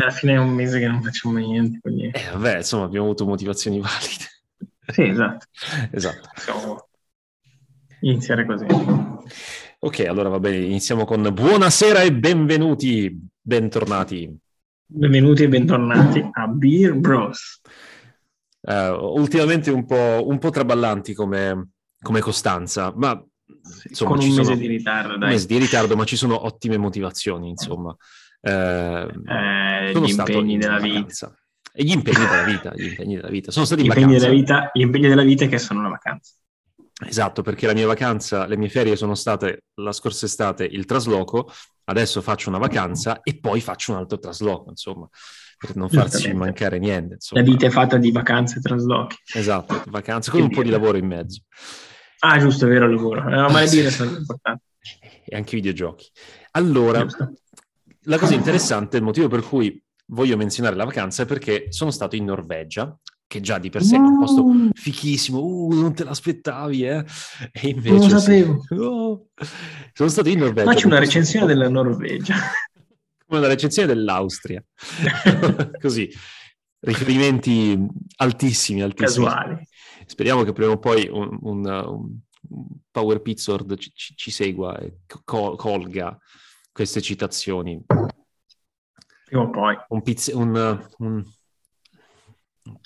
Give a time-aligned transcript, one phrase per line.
[0.00, 1.78] Alla fine è un mese che non facciamo niente.
[1.80, 2.10] Quindi...
[2.12, 4.28] Eh, vabbè, insomma, abbiamo avuto motivazioni valide.
[4.90, 5.46] Sì, esatto.
[5.92, 6.30] esatto.
[6.34, 6.88] Possiamo
[8.00, 8.66] iniziare così.
[9.78, 14.36] Ok, allora va bene, iniziamo con buonasera e benvenuti, bentornati.
[14.84, 17.60] Benvenuti e bentornati a Beer Bros.
[18.62, 21.68] Uh, ultimamente un po', un po' traballanti come,
[22.02, 23.24] come costanza, ma
[23.88, 25.28] insomma, con un mese sono, di ritardo, dai.
[25.28, 27.96] Un mese di ritardo, ma ci sono ottime motivazioni, insomma.
[28.40, 31.34] Eh, eh, gli impegni della vita.
[31.72, 33.50] E gli impegni della vita, gli impegni della vita.
[33.50, 36.34] Sono stati gli impegni della vita, gli impegni della vita che sono una vacanza.
[37.06, 41.50] Esatto, perché la mia vacanza, le mie ferie sono state la scorsa estate il trasloco,
[41.84, 45.08] adesso faccio una vacanza e poi faccio un altro trasloco, insomma,
[45.56, 47.14] per non farci mancare niente.
[47.14, 47.40] Insomma.
[47.40, 49.16] La vita è fatta di vacanze e traslochi.
[49.34, 51.40] Esatto, vacanze con un po' di lavoro in mezzo.
[52.18, 53.20] Ah, giusto, è vero il lavoro.
[53.20, 54.64] Eh, ma le birre sono importanti.
[55.22, 56.10] E anche i videogiochi.
[56.52, 57.34] Allora, giusto.
[58.04, 62.16] La cosa interessante, il motivo per cui voglio menzionare la vacanza è perché sono stato
[62.16, 64.44] in Norvegia, che già di per sé è un posto
[64.74, 67.04] fichissimo, uh, non te l'aspettavi, eh?
[67.52, 67.94] E invece...
[67.96, 68.60] Non lo sapevo.
[68.66, 68.74] Sì.
[68.74, 69.26] Oh.
[69.92, 70.72] Sono stato in Norvegia.
[70.72, 72.34] Faccio una recensione della Norvegia.
[73.24, 74.64] Come una recensione dell'Austria.
[75.80, 76.12] Così,
[76.80, 77.78] riferimenti
[78.16, 79.26] altissimi, altissimi.
[79.26, 79.68] Casuali.
[80.06, 82.18] Speriamo che prima o poi un, un, un
[82.90, 86.18] Power Pizzord ci, ci, segua e col, colga
[86.80, 87.78] queste citazioni.
[89.26, 89.76] Prima o poi.
[89.88, 91.24] Un, pizz- un, un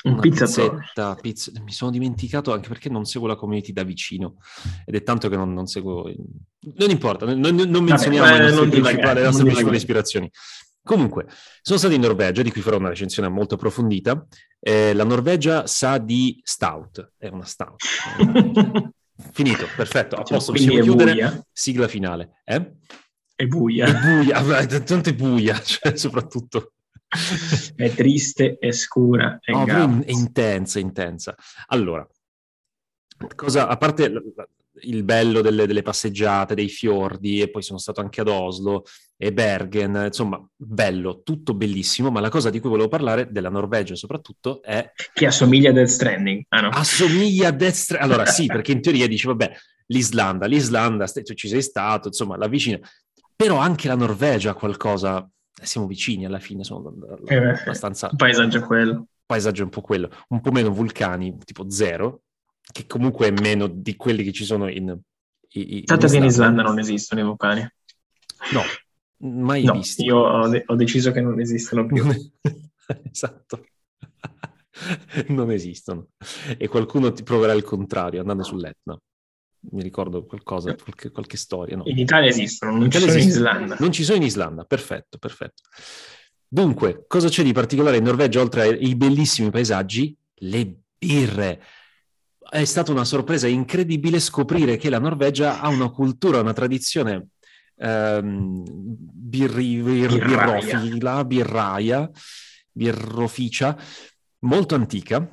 [0.04, 4.36] un pizzetta, pizza, mi sono dimenticato anche perché non seguo la community da vicino
[4.84, 6.10] ed è tanto che non, non seguo
[6.60, 10.30] non importa, non, non menzioniamo Vabbè, le nostre principali ispirazioni
[10.82, 11.26] comunque,
[11.60, 14.26] sono stato in Norvegia di cui farò una recensione molto approfondita
[14.60, 17.82] eh, la Norvegia sa di stout è una stout
[19.32, 21.46] finito, perfetto, a posto, possiamo chiudere buia.
[21.52, 22.74] sigla finale eh?
[23.34, 26.72] È buia è buia, tanto è buia cioè, soprattutto
[27.76, 31.34] è triste, è scura, è, no, è intensa, intensa.
[31.68, 32.06] Allora,
[33.34, 34.12] cosa, a parte
[34.82, 38.84] il bello delle, delle, passeggiate, dei fiordi, e poi sono stato anche ad Oslo
[39.16, 43.94] e Bergen, insomma, bello, tutto bellissimo, ma la cosa di cui volevo parlare, della Norvegia
[43.94, 44.90] soprattutto, è...
[45.12, 46.44] Che assomiglia a Death Stranding.
[46.48, 46.68] Ah, no.
[46.70, 48.12] Assomiglia a Death Stranding.
[48.12, 49.52] Allora sì, perché in teoria dici, vabbè,
[49.86, 52.80] l'Islanda, l'Islanda, ci sei stato, insomma, la vicina.
[53.36, 55.28] Però anche la Norvegia ha qualcosa
[55.62, 56.92] siamo vicini alla fine, sono
[57.26, 58.08] eh abbastanza...
[58.10, 58.92] Il paesaggio è quello.
[58.92, 62.22] Il paesaggio è un po' quello, un po' meno vulcani, tipo zero,
[62.60, 64.98] che comunque è meno di quelli che ci sono in...
[65.48, 67.66] in Tanto che in Islanda non esistono i vulcani.
[68.52, 68.62] No,
[69.28, 70.04] mai no, visti.
[70.04, 72.04] Io ho, de- ho, deciso che non esistono più.
[73.10, 73.64] esatto.
[75.28, 76.08] non esistono.
[76.58, 78.98] E qualcuno ti proverà il contrario andando sull'Etna
[79.70, 81.76] mi ricordo qualcosa, qualche, qualche storia.
[81.76, 81.82] No?
[81.86, 83.76] In Italia esistono, non ci sono in Islanda.
[83.78, 85.62] Non ci sono in Islanda, perfetto, perfetto.
[86.46, 90.16] Dunque, cosa c'è di particolare in Norvegia oltre ai bellissimi paesaggi?
[90.36, 91.62] Le birre.
[92.48, 97.30] È stata una sorpresa incredibile scoprire che la Norvegia ha una cultura, una tradizione
[97.76, 102.10] ehm, birri, bir, birrofila, birraia,
[102.70, 103.76] birroficia,
[104.40, 105.28] molto antica,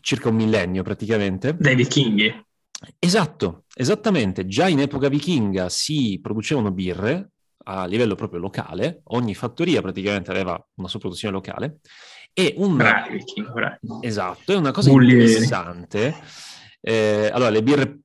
[0.00, 1.56] circa un millennio praticamente.
[1.58, 2.46] Dai vichinghi.
[2.98, 4.46] Esatto, esattamente.
[4.46, 7.30] Già in epoca vichinga si producevano birre
[7.64, 11.80] a livello proprio locale, ogni fattoria praticamente aveva una sua produzione locale.
[12.32, 12.76] E un...
[12.76, 13.22] Bravi.
[14.00, 15.24] Esatto, è una cosa Bullieri.
[15.24, 16.14] interessante.
[16.80, 18.00] Eh, allora, le birre,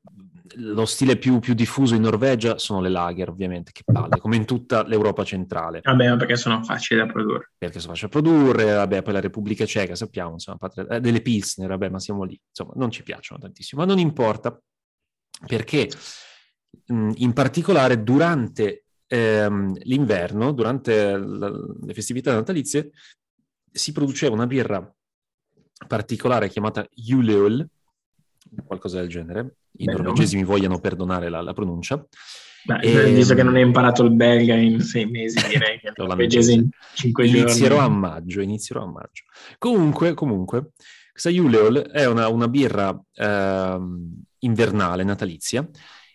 [0.56, 4.46] lo stile più, più, diffuso in Norvegia sono le lager, ovviamente, che palle, come in
[4.46, 5.82] tutta l'Europa centrale.
[5.84, 7.52] Vabbè, perché sono facili da produrre.
[7.58, 11.22] Perché sono facili da produrre, vabbè, poi la Repubblica Ceca, sappiamo, insomma, patria, eh, delle
[11.22, 12.40] Pilsner, vabbè, ma siamo lì.
[12.48, 14.60] Insomma, non ci piacciono tantissimo, ma non importa,
[15.46, 15.90] perché
[16.86, 22.92] mh, in particolare durante ehm, l'inverno, durante la, le festività natalizie,
[23.72, 24.94] si produceva una birra
[25.88, 27.68] particolare chiamata Juleol,
[28.66, 29.56] qualcosa del genere.
[29.78, 30.04] I Bello.
[30.04, 32.06] norvegesi mi vogliano perdonare la, la pronuncia.
[32.66, 35.94] Beh, e, visto che non hai imparato il belga in sei mesi, direi che il
[35.98, 37.42] norvegese in cinque giorni.
[37.42, 39.24] Inizierò a maggio, inizierò a maggio.
[39.58, 40.72] Comunque, comunque,
[41.12, 43.80] questa Juleol è una, una birra eh,
[44.40, 45.68] invernale, natalizia,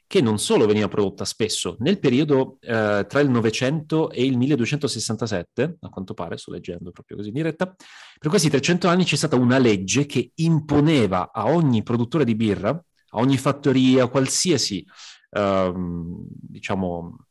[0.09, 5.77] che non solo veniva prodotta spesso nel periodo eh, tra il 900 e il 1267,
[5.81, 7.77] a quanto pare, sto leggendo proprio così in diretta,
[8.19, 12.83] per questi 300 anni c'è stata una legge che imponeva a ogni produttore di birra,
[13.11, 14.85] a ogni fattoria, qualsiasi,
[15.31, 17.27] ehm, diciamo,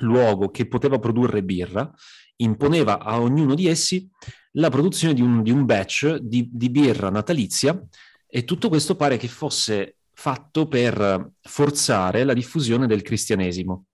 [0.00, 1.90] luogo che poteva produrre birra,
[2.36, 4.08] imponeva a ognuno di essi
[4.52, 7.80] la produzione di un, di un batch di, di birra natalizia
[8.26, 13.86] e tutto questo pare che fosse fatto per forzare la diffusione del cristianesimo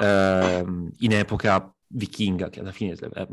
[0.00, 0.64] eh,
[0.98, 3.28] in epoca vichinga, che alla fine eh,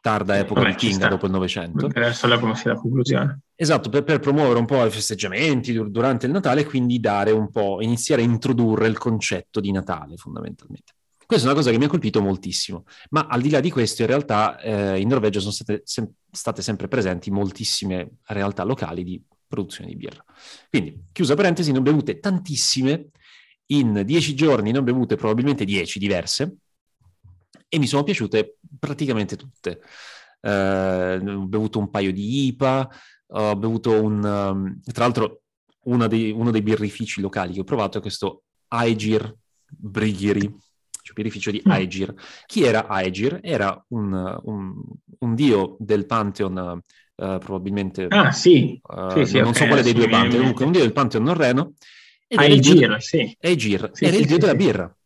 [0.00, 1.86] tarda epoca Vabbè, vichinga dopo il Novecento.
[1.86, 3.40] Adesso la conosci la conclusione.
[3.62, 7.82] Esatto, per, per, promuovere un po' i festeggiamenti durante il Natale quindi dare un po',
[7.82, 10.94] iniziare a introdurre il concetto di Natale fondamentalmente.
[11.26, 14.00] Questa è una cosa che mi ha colpito moltissimo, ma al di là di questo
[14.00, 19.22] in realtà eh, in Norvegia sono state, sem- state sempre presenti moltissime realtà locali di
[19.46, 20.24] produzione di birra.
[20.70, 23.10] Quindi, chiusa parentesi, ne ho bevute tantissime,
[23.72, 26.56] in dieci giorni ne ho bevute probabilmente dieci diverse,
[27.68, 29.82] e mi sono piaciute praticamente tutte.
[30.40, 32.88] Uh, ho bevuto un paio di IPA,
[33.30, 34.22] ho bevuto un...
[34.22, 35.42] Um, tra l'altro
[36.08, 39.34] dei, uno dei birrifici locali che ho provato è questo Aegir
[39.66, 40.42] Brighieri,
[41.02, 41.70] cioè birrificio di mm.
[41.70, 42.14] Aegir.
[42.46, 43.40] Chi era Aegir?
[43.42, 44.74] Era un, un,
[45.18, 46.82] un dio del Pantheon
[47.20, 48.06] Uh, probabilmente.
[48.08, 48.80] Ah, sì.
[48.82, 51.24] Uh, sì, sì non okay, so quale dei due Pantheon, comunque un dio del Pantheon
[51.24, 51.74] norreno.
[52.28, 53.36] Aegir, sì.
[53.38, 54.96] Aegir, sì, era il dio della birra.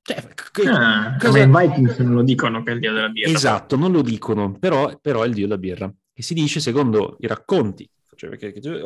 [0.00, 0.28] Cioè,
[0.68, 1.40] ah, cosa...
[1.40, 3.32] I Vikings non lo dicono che è il dio della birra.
[3.32, 5.92] Esatto, non lo dicono, però, però è il dio della birra.
[6.16, 8.38] Che si dice, secondo i racconti, cioè,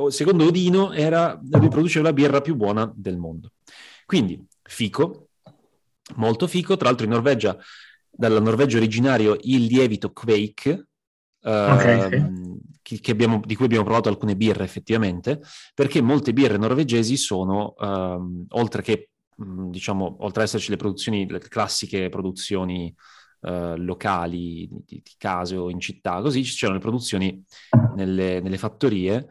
[0.09, 3.53] secondo Odino, era, produceva la birra più buona del mondo.
[4.05, 5.29] Quindi, fico,
[6.17, 6.77] molto fico.
[6.77, 7.57] Tra l'altro in Norvegia,
[8.11, 10.89] dalla Norvegia originario, il lievito Quake,
[11.41, 13.01] okay, uh, sì.
[13.01, 15.41] che abbiamo, di cui abbiamo provato alcune birre effettivamente,
[15.73, 21.39] perché molte birre norvegesi sono, uh, oltre che diciamo, oltre ad esserci le produzioni, le
[21.39, 22.93] classiche produzioni
[23.41, 27.45] uh, locali di, di, case o in città, così c'erano le produzioni
[27.95, 29.29] nelle, nelle fattorie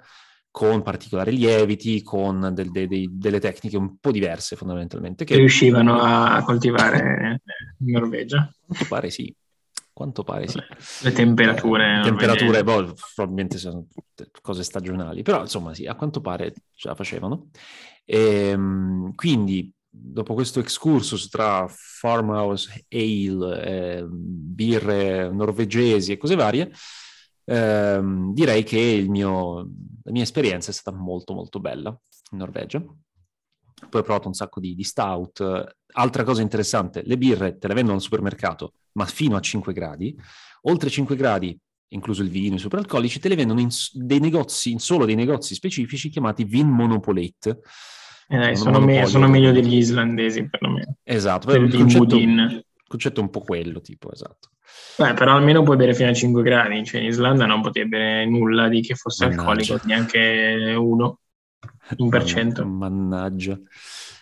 [0.51, 5.23] con particolari lieviti, con del, de, de, delle tecniche un po' diverse fondamentalmente.
[5.23, 7.41] Che riuscivano a coltivare
[7.79, 8.51] in Norvegia?
[8.65, 9.33] Quanto pare sì.
[9.93, 10.59] Quanto pare sì.
[11.03, 11.99] Le temperature.
[11.99, 13.85] Eh, temperature, boh, probabilmente sono
[14.41, 17.49] cose stagionali, però insomma sì, a quanto pare ce la facevano.
[18.05, 26.71] E, ehm, quindi dopo questo excursus tra farmhouse ale, eh, birre norvegesi e cose varie,
[27.45, 29.69] ehm, direi che mio,
[30.03, 31.97] la mia esperienza è stata molto molto bella
[32.31, 32.79] in Norvegia.
[32.79, 35.75] Poi ho provato un sacco di, di, stout.
[35.93, 40.15] Altra cosa interessante, le birre te le vendono al supermercato, ma fino a 5 gradi.
[40.63, 41.57] Oltre 5 gradi,
[41.93, 45.55] incluso il vino, i superalcolici, te le vendono in, dei negozi, in solo dei negozi
[45.55, 47.57] specifici chiamati Vin Monopolet
[48.31, 50.97] eh dai, sono, me- sono, meglio degli islandesi perlomeno.
[51.03, 54.49] Esatto, il concetto, il concetto è un po' quello, tipo, esatto.
[54.97, 58.25] Beh, però almeno puoi bere fino a 5 gradi, cioè in Islanda non potevi bere
[58.25, 59.49] nulla di che fosse Mannaggia.
[59.49, 61.19] alcolico, neanche uno,
[61.97, 62.65] un per cento.
[62.65, 63.59] Mannaggia.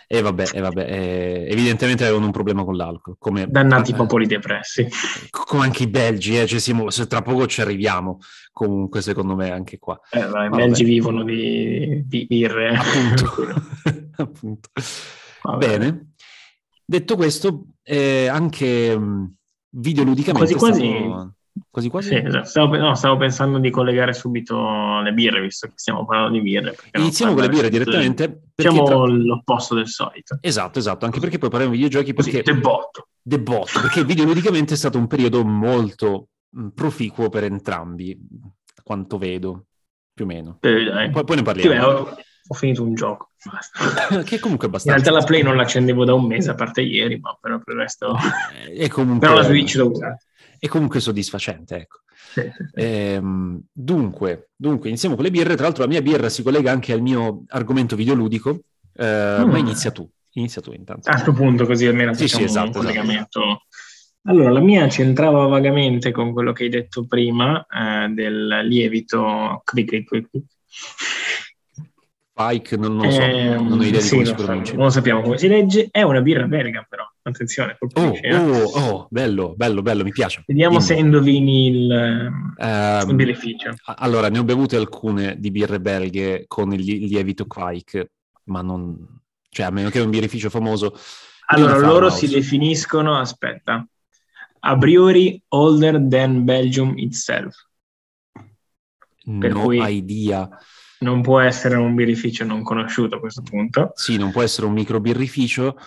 [0.09, 3.17] E vabbè, e vabbè eh, evidentemente avevano un problema con l'alcol.
[3.19, 4.87] Come, Dannati eh, popoli depressi.
[5.29, 8.19] Come anche i belgi, eh, cioè siamo, se tra poco ci arriviamo,
[8.53, 9.99] comunque secondo me anche qua.
[10.09, 12.77] Eh, I belgi vivono di, di birre.
[12.77, 13.35] Appunto.
[14.15, 14.69] Appunto.
[15.57, 16.13] Bene.
[16.85, 19.25] Detto questo, eh, anche mm,
[19.71, 20.55] videoludicamente...
[20.55, 21.35] Quasi quasi
[21.69, 22.09] Quasi quasi?
[22.09, 22.45] Sì, esatto.
[22.45, 26.75] stavo, no, stavo, pensando di collegare subito le birre, visto che stiamo parlando di birre.
[26.93, 28.41] Iniziamo con le birre direttamente.
[28.55, 28.95] Diciamo tra...
[28.97, 30.37] l'opposto del solito.
[30.41, 32.41] Esatto, esatto, anche perché poi parliamo di videogiochi perché...
[32.41, 33.07] debotto.
[33.21, 38.17] Debotto, perché videoludicamente è stato un periodo molto mm, proficuo per entrambi,
[38.83, 39.65] quanto vedo,
[40.13, 40.57] più o meno.
[40.61, 41.71] Eh, poi, poi, ne parliamo.
[41.71, 42.17] Sì, beh, ho,
[42.47, 43.31] ho, finito un gioco,
[44.23, 44.97] che comunque abbastanza...
[44.97, 47.75] In realtà la Play non l'accendevo da un mese, a parte ieri, ma però per
[47.75, 48.15] il resto...
[48.69, 49.27] Eh, comunque...
[49.27, 50.17] Però la Switch l'ho usata
[50.59, 51.99] è comunque soddisfacente, ecco.
[52.73, 55.55] ehm, dunque, dunque, iniziamo con le birre.
[55.55, 58.59] Tra l'altro la mia birra si collega anche al mio argomento videoludico,
[58.93, 59.49] eh, mm.
[59.49, 60.07] ma inizia tu.
[60.33, 61.09] Inizia tu intanto.
[61.09, 62.79] A questo punto così almeno sì, sì, esatto, un esatto.
[62.79, 63.41] collegamento.
[63.41, 63.65] Esatto.
[64.29, 70.03] Allora, la mia c'entrava vagamente con quello che hai detto prima eh, del lievito quick,
[70.03, 70.45] quick, quick.
[72.37, 74.75] Pike, non, non so, eh, non ho idea sì, di come si pronuncia.
[74.75, 77.77] Non sappiamo come si legge, è una birra belga però, attenzione.
[77.95, 78.35] Oh, eh.
[78.35, 80.43] oh, oh, bello, bello, bello, mi piace.
[80.45, 80.85] Vediamo Dimmi.
[80.85, 83.73] se indovini il, um, il beneficio.
[83.85, 88.11] Allora, ne ho bevute alcune di birre belghe con il lievito Quake,
[88.43, 89.19] ma non...
[89.49, 90.95] cioè a meno che è un birrificio famoso...
[91.47, 93.83] Allora, loro si definiscono, aspetta,
[94.59, 97.55] a priori older than Belgium itself.
[99.39, 99.81] Per no cui...
[99.95, 100.47] idea
[100.99, 103.91] non può essere un birrificio non conosciuto a questo punto.
[103.95, 105.77] Sì, non può essere un micro birrificio.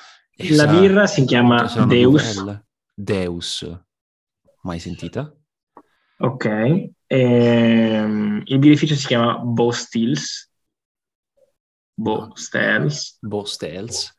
[0.50, 2.62] La birra si chiama Deus.
[2.94, 3.80] Deus.
[4.62, 5.34] Mai sentita?
[6.18, 6.90] Ok.
[7.06, 10.50] Ehm, il birrificio si chiama Bo Stills.
[11.94, 13.18] Bo Stels.
[13.20, 14.16] Bo Stels.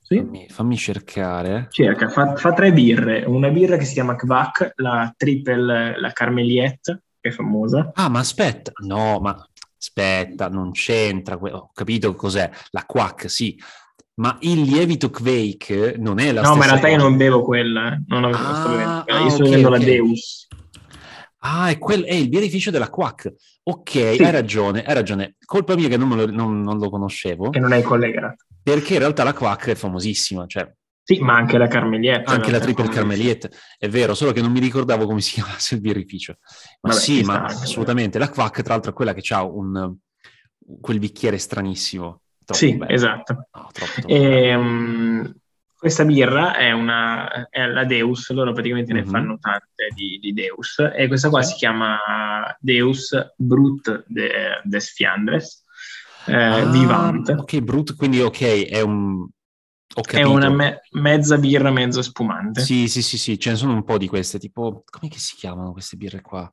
[0.00, 0.16] Sì.
[0.16, 1.68] Fammi, fammi, cercare.
[1.70, 3.24] Cerca, fa, fa, tre birre.
[3.24, 7.92] Una birra che si chiama Kvak, la triple, la Carmeliette, che è famosa.
[7.94, 8.72] Ah, ma aspetta.
[8.84, 9.46] No, ma
[9.82, 13.60] aspetta, non c'entra, ho capito cos'è, la quack, sì,
[14.14, 17.16] ma il lievito Quake non è la no, stessa No, ma in realtà io non
[17.16, 18.02] bevo quella, eh.
[18.06, 19.78] non avevo ah, bevendo, io sto okay, bevendo okay.
[19.78, 20.46] la Deus.
[21.44, 23.32] Ah, è, quel, è il birrificio della Quack.
[23.64, 24.22] Ok, sì.
[24.22, 25.34] hai ragione, hai ragione.
[25.44, 27.50] Colpa mia che non lo, non, non lo conoscevo.
[27.50, 28.44] Che non hai collegato.
[28.62, 30.72] Perché in realtà la Quack è famosissima, cioè...
[31.04, 32.30] Sì, ma anche la Carmeliette.
[32.30, 35.80] Anche la Triple Carmeliette, è vero, solo che non mi ricordavo come si chiamasse il
[35.80, 36.38] birrificio.
[36.80, 38.18] Ma Vabbè, sì, ma sta, assolutamente.
[38.18, 39.96] La Quack, tra l'altro, è quella che ha un,
[40.80, 42.22] quel bicchiere stranissimo.
[42.44, 42.92] Troppo sì, bello.
[42.92, 43.32] esatto.
[43.34, 45.34] No, troppo, troppo e, um,
[45.82, 49.02] questa birra è, una, è la Deus, loro praticamente mm-hmm.
[49.02, 49.12] ne mhm.
[49.12, 51.98] fanno tante di, di, Deus, e questa qua si chiama
[52.60, 55.64] Deus Brut de, des Fiandres,
[56.26, 57.28] eh, ah, Vivant.
[57.30, 59.28] Ok, Brut, quindi ok, è un...
[60.10, 62.62] È una me- mezza birra, mezzo spumante.
[62.62, 65.72] Sì, sì, sì, sì, ce ne sono un po' di queste, tipo, come si chiamano
[65.72, 66.50] queste birre qua?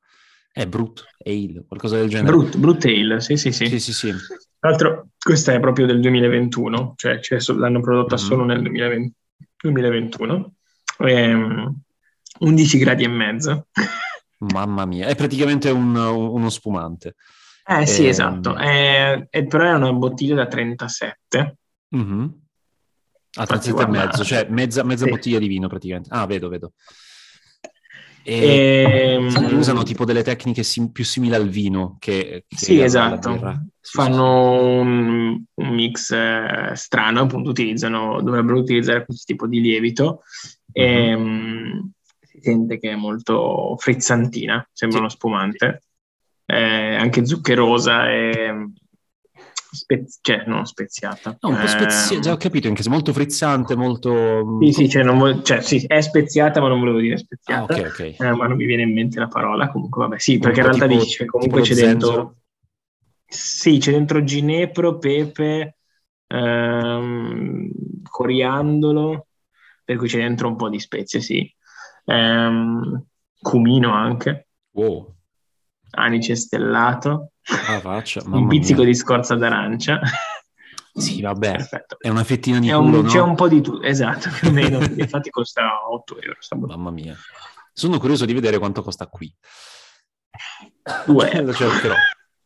[0.52, 2.32] È Brut Ale, qualcosa del genere.
[2.32, 3.68] Brut, Brut Ale, sì, sì, sì.
[3.68, 4.12] Sì, sì, sì.
[4.60, 8.26] Tra l'altro, questa è proprio del 2021, cioè, cioè l'hanno prodotta mm-hmm.
[8.26, 9.16] solo nel 2020,
[9.62, 10.54] 2021.
[11.00, 11.82] Ehm,
[12.40, 13.68] 11 gradi e mezzo.
[14.40, 17.16] Mamma mia, è praticamente un, uno spumante.
[17.66, 18.10] Eh sì, ehm...
[18.10, 21.58] esatto, è, è, però è una bottiglia da 37.
[21.96, 22.28] Mm-hmm.
[23.36, 25.12] A 37 e mezzo, cioè mezza, mezza sì.
[25.12, 26.10] bottiglia di vino praticamente.
[26.12, 26.74] Ah, vedo, vedo.
[28.24, 33.38] E, e usano tipo delle tecniche sim- più simili al vino che, che sì, esatto.
[33.80, 34.80] Sì, Fanno sì.
[34.80, 40.22] Un, un, mix eh, strano, appunto utilizzano, dovrebbero utilizzare questo tipo di lievito
[40.80, 40.98] mm-hmm.
[40.98, 45.04] e um, si sente che è molto frizzantina, sembra sì.
[45.04, 45.84] uno spumante,
[46.46, 48.70] eh, anche zuccherosa e
[49.72, 51.38] Spez- cioè, non speziata.
[51.42, 54.64] No, un po' speziata, eh, già ho capito, anche se molto frizzante, molto...
[54.66, 57.74] Sì, sì, cioè, vo- cioè, sì, è speziata, ma non volevo dire speziata.
[57.76, 58.00] Ah, ok, ok.
[58.00, 60.88] Eh, ma non mi viene in mente la parola, comunque vabbè, sì, perché in realtà
[60.88, 62.36] tipo, dice, comunque c'è dentro...
[63.32, 65.78] Sì, c'è dentro ginepro, pepe,
[66.28, 67.70] ehm,
[68.10, 69.28] coriandolo,
[69.84, 71.56] per cui c'è dentro un po' di spezie, sì.
[72.06, 73.06] Ehm,
[73.40, 74.48] cumino anche.
[74.74, 75.16] Wow.
[75.92, 77.34] Anice stellato.
[77.68, 78.90] Ah, faccia, un pizzico mia.
[78.90, 80.00] di scorza d'arancia.
[80.94, 81.98] Sì, vabbè, Perfetto.
[82.00, 84.80] è una fettina di un, culo, C'è un po' di tutto, esatto, più o meno.
[84.98, 86.68] Infatti costa 8 euro.
[86.68, 87.16] Mamma mia.
[87.74, 89.34] Sono curioso di vedere quanto costa qui.
[91.06, 91.42] Due.
[91.42, 91.96] Lo cercherò.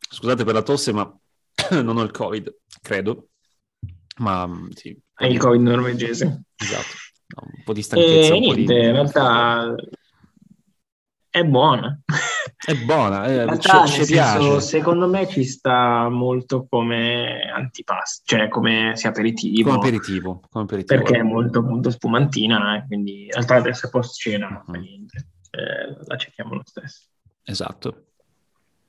[0.09, 1.11] Scusate per la tosse, ma
[1.81, 3.29] non ho il Covid, credo.
[4.17, 4.95] Ma sì.
[5.15, 6.43] È il Covid norvegese.
[6.55, 6.95] Esatto.
[7.35, 8.33] No, un po' di stanchezza.
[8.33, 8.85] E niente, di...
[8.85, 9.75] in realtà
[11.33, 11.99] è buona.
[12.63, 18.47] È buona, eh, realtà, ci, ci senso, secondo me ci sta molto come antipasto, cioè
[18.49, 19.71] come sia aperitivo.
[19.71, 21.01] Come aperitivo, come aperitivo.
[21.01, 24.79] Perché è molto appunto spumantina, eh, quindi in realtà adesso è post cena, uh-huh.
[24.79, 27.07] niente, eh, la cerchiamo lo stesso.
[27.43, 28.05] Esatto.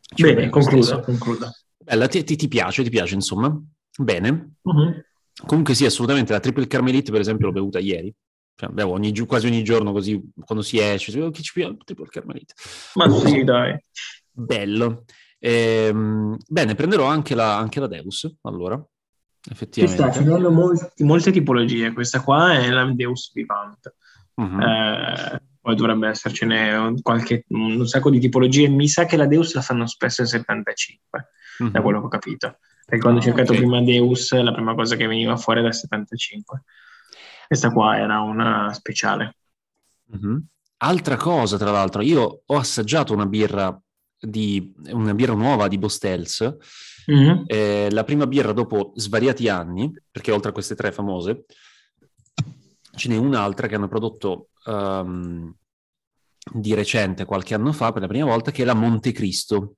[0.00, 1.50] Ci Bene, concludo, concludo.
[1.78, 3.58] Bella, ti, ti, ti, piace, ti piace insomma?
[3.98, 4.56] Bene.
[4.60, 5.02] Uh-huh.
[5.46, 8.14] Comunque sì, assolutamente, la Triple Carmelite per esempio l'ho bevuta ieri,
[8.56, 12.02] cioè, bevo ogni, quasi ogni giorno così quando si esce, oh, chi ci piace tipo
[12.02, 12.54] il carmelite.
[12.94, 13.76] Ma sì, dai.
[14.30, 15.04] Bello.
[15.38, 18.82] Ehm, bene, prenderò anche la, anche la Deus, allora,
[19.50, 20.02] effettivamente.
[20.02, 23.96] Ci sta molti, molte tipologie, questa qua è la Deus Vivante.
[24.34, 24.60] Uh-huh.
[24.60, 28.68] Eh, poi dovrebbe essercene qualche, un sacco di tipologie.
[28.68, 31.70] Mi sa che la Deus la fanno spesso in 75, uh-huh.
[31.70, 31.84] da mhm.
[31.84, 32.58] quello che ho capito.
[32.86, 33.62] Perché quando ho ah, cercato okay.
[33.62, 36.62] prima Deus, la prima cosa che veniva fuori era 75.
[37.46, 39.36] Questa qua era una speciale.
[40.14, 40.36] Mm-hmm.
[40.78, 43.80] Altra cosa, tra l'altro, io ho assaggiato una birra,
[44.18, 46.56] di, una birra nuova di Bostels,
[47.10, 47.42] mm-hmm.
[47.46, 51.44] eh, la prima birra dopo svariati anni, perché oltre a queste tre famose,
[52.94, 55.54] ce n'è un'altra che hanno prodotto um,
[56.52, 59.76] di recente, qualche anno fa, per la prima volta, che è la Montecristo.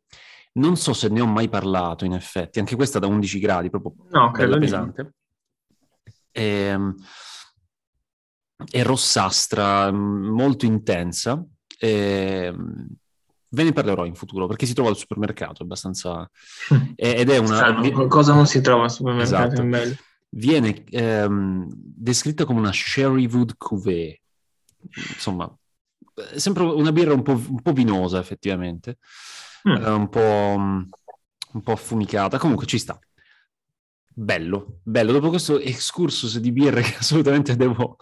[0.55, 3.95] Non so se ne ho mai parlato, in effetti, anche questa da 11 gradi, proprio
[4.09, 5.15] no, bella pesante.
[6.33, 6.95] Ehm,
[8.71, 11.45] è rossastra, mm, molto intensa.
[11.79, 12.55] E
[13.49, 16.29] ve ne parlerò in futuro perché si trova al supermercato, è abbastanza...
[16.95, 17.57] ed è una...
[17.57, 19.63] Strano, cosa non si trova al supermercato?
[19.63, 20.05] Esatto.
[20.29, 24.21] Viene ehm, descritta come una Sherrywood Cuvée.
[25.15, 25.51] Insomma,
[26.15, 28.99] è sempre una birra un po', un po vinosa effettivamente,
[29.69, 29.75] mm.
[29.75, 30.55] eh, un, po',
[31.53, 32.99] un po' affumicata, comunque ci sta.
[34.19, 35.13] Bello, bello.
[35.13, 37.97] Dopo questo excursus di birre che assolutamente devo,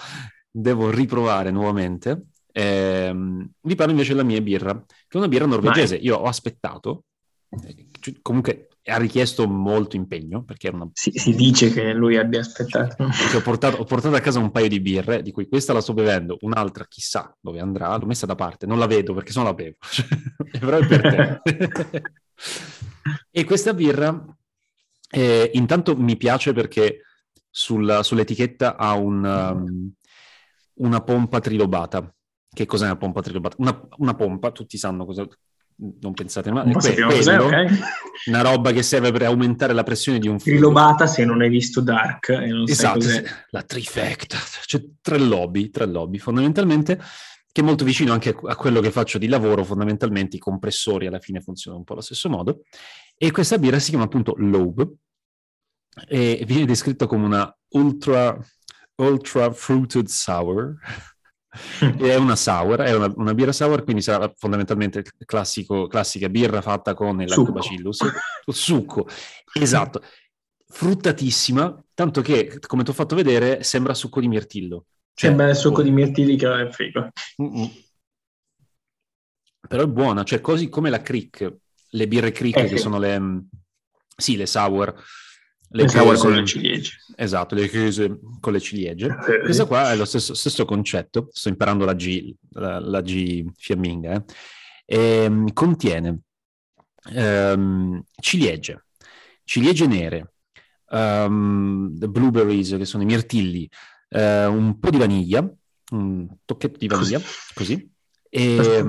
[0.56, 2.26] devo riprovare nuovamente.
[2.52, 5.96] Ehm, vi parlo invece della mia birra, che è una birra norvegese.
[5.96, 7.06] Io ho aspettato,
[7.48, 7.88] eh,
[8.22, 10.88] comunque ha richiesto molto impegno perché era una...
[10.92, 13.02] si, si dice che lui abbia aspettato.
[13.04, 15.94] Ho portato, ho portato, a casa un paio di birre, di cui questa la sto
[15.94, 19.44] bevendo, un'altra chissà dove andrà, l'ho messa da parte, non la vedo perché se no
[19.46, 19.76] la bevo,
[20.60, 22.02] però è per te.
[23.30, 24.24] e questa birra
[25.10, 27.00] eh, intanto mi piace perché
[27.50, 29.92] sulla, sull'etichetta ha un, um,
[30.74, 32.12] una pompa trilobata.
[32.54, 33.56] Che cos'è una pompa trilobata?
[33.58, 35.26] Una, una pompa, tutti sanno cosa,
[35.76, 37.68] non pensate male, non que- quello, okay.
[38.26, 40.56] una roba che serve per aumentare la pressione di un film.
[40.56, 45.70] Rilobata se non hai visto Dark e non esatto, sai la trifecta, c'è tre lobby,
[45.70, 47.00] tre lobby fondamentalmente,
[47.50, 51.18] che è molto vicino anche a quello che faccio di lavoro, fondamentalmente i compressori alla
[51.18, 52.62] fine funzionano un po' allo stesso modo,
[53.16, 54.94] e questa birra si chiama appunto Lobe,
[56.06, 58.38] e viene descritto come una ultra,
[58.96, 60.76] ultra fruited sour,
[61.98, 66.94] è una sour, è una, una, birra sour, quindi sarà fondamentalmente classico, classica birra fatta
[66.94, 68.00] con il lactobacillus,
[68.46, 69.06] succo,
[69.52, 70.02] esatto,
[70.66, 74.86] fruttatissima, tanto che, come ti ho fatto vedere, sembra succo di mirtillo.
[75.14, 75.84] Cioè, sembra il succo oh.
[75.84, 77.10] di mirtilli che è frigo.
[79.66, 81.56] Però è buona, cioè così come la Crick,
[81.88, 82.82] le birre Crick eh, che sì.
[82.82, 83.44] sono le,
[84.16, 84.94] sì, le sour,
[85.70, 86.92] le chiuse con le ciliegie.
[87.16, 89.06] Esatto, le chiuse con le ciliegie.
[89.06, 93.44] Eh, Questa qua è lo stesso, stesso, concetto, sto imparando la G, la, la G
[93.56, 94.24] fiamminga, eh.
[94.84, 96.20] e, ehm, contiene
[97.12, 98.84] um, ciliegie,
[99.44, 100.32] ciliegie nere,
[100.90, 103.68] um, blueberries, che sono i mirtilli,
[104.10, 105.48] uh, un po' di vaniglia,
[105.90, 107.92] un tocchetto di vaniglia, così, così
[108.36, 108.82] e,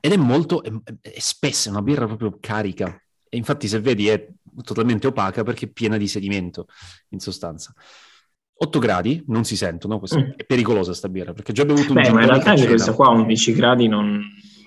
[0.00, 0.72] ed è molto, è,
[1.02, 2.98] è spessa, è una birra proprio carica.
[3.28, 4.28] E infatti se vedi è
[4.62, 6.66] totalmente opaca perché è piena di sedimento,
[7.10, 7.72] in sostanza.
[8.60, 10.30] 8 gradi non si sentono, mm.
[10.36, 13.06] è pericolosa sta birra perché già bevuto un Beh, ma in realtà anche questa qua
[13.06, 14.20] a 11 gradi non,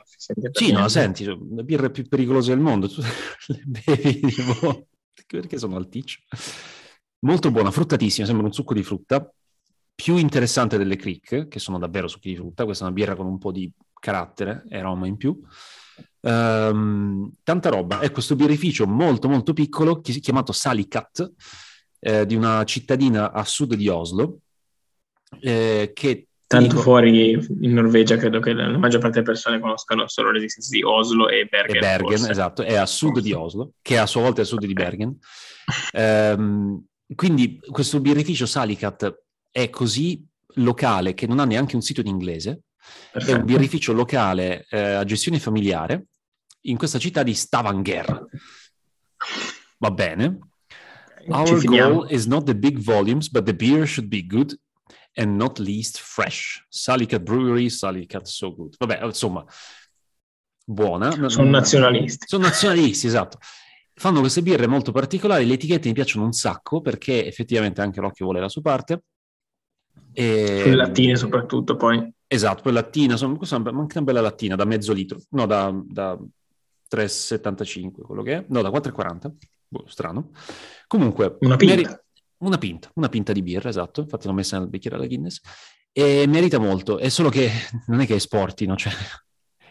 [0.06, 0.82] si sente Sì, niente.
[0.82, 3.02] no, senti, la birra più pericolosa del mondo, tu
[3.48, 4.88] le bevi tipo,
[5.28, 6.20] perché sono alticcio.
[7.24, 9.32] Molto buona, fruttatissima, sembra un succo di frutta,
[9.94, 13.28] più interessante delle Crick, che sono davvero succhi di frutta, questa è una birra con
[13.28, 15.40] un po' di carattere e aroma in più.
[16.22, 18.00] Um, tanta roba.
[18.00, 21.32] È questo birrificio molto molto piccolo chiamato Salikat,
[22.00, 24.40] eh, di una cittadina a sud di Oslo,
[25.40, 30.06] eh, che Tanto dico, fuori in Norvegia credo che la maggior parte delle persone conoscano
[30.10, 31.78] solo l'esistenza di Oslo e Bergen.
[31.78, 33.24] E Bergen, esatto, è a sud forse.
[33.26, 35.18] di Oslo, che a sua volta è a sud di Bergen.
[35.94, 42.08] Um, quindi questo birrificio Salikat è così locale che non ha neanche un sito in
[42.08, 42.64] inglese,
[43.14, 43.34] Perfetto.
[43.34, 46.08] è un birrificio locale eh, a gestione familiare
[46.62, 48.26] in questa città di Stavanger.
[49.78, 50.40] Va bene.
[51.28, 54.58] Our goal is not the big volumes, but the beer should be good
[55.14, 56.66] and not least fresh.
[56.70, 58.76] Salicat Brewery, Salicat So Good.
[58.78, 59.46] Vabbè, insomma,
[60.66, 61.12] buona.
[61.30, 62.26] Sono nazionalisti.
[62.28, 63.38] Sono nazionalisti, esatto.
[63.94, 68.26] Fanno queste birre molto particolari, le etichette mi piacciono un sacco perché effettivamente anche l'occhio
[68.26, 69.04] vuole la sua parte.
[70.14, 70.64] E...
[70.66, 72.12] Le lattine soprattutto poi.
[72.26, 75.72] Esatto, poi lattina, sono, questa è anche una bella lattina da mezzo litro, no, da,
[75.86, 76.18] da
[76.92, 79.32] 3,75 quello che è, no, da 4,40,
[79.68, 80.32] boh, strano.
[80.88, 81.76] Comunque, una pinta.
[81.76, 82.00] Meri-
[82.40, 85.42] una pinta, una pinta di birra, esatto, infatti l'ho messa nel bicchiere alla Guinness,
[85.92, 87.50] e merita molto, è solo che
[87.88, 88.94] non è che esportino, cioè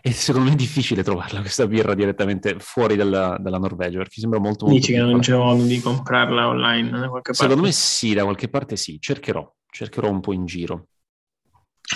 [0.01, 4.65] è secondo me difficile trovarla questa birra direttamente fuori dalla, dalla Norvegia perché sembra molto
[4.65, 7.43] molto dici che non c'è modo di comprarla online da qualche parte.
[7.43, 8.99] secondo me sì da qualche parte sì.
[8.99, 10.89] Cercherò cercherò un po' in giro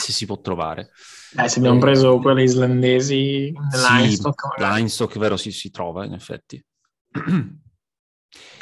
[0.00, 0.90] se si può trovare.
[1.36, 4.54] Eh, se abbiamo eh, preso quelle islandesi dell'Einstock.
[4.56, 6.62] Sì, l'Einstock, vero, si, si trova in effetti.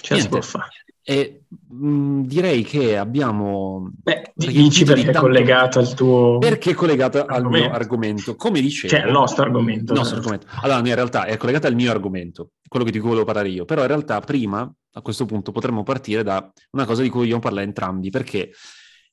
[0.00, 0.70] Ce si può fare.
[1.04, 3.90] E mh, mm, direi che abbiamo.
[4.02, 6.38] Beh, dici perché è collegato al tuo.
[6.38, 8.36] Perché è collegato al mio argomento.
[8.36, 8.94] Come dicevo.
[8.94, 9.94] Cioè, al nostro argomento.
[9.94, 10.46] Nostro argomento.
[10.62, 13.64] Allora, in realtà è collegato al mio argomento, quello di cui volevo parlare io.
[13.64, 17.40] Però in realtà, prima, a questo punto, potremmo partire da una cosa di cui vogliamo
[17.40, 18.52] parlare entrambi, perché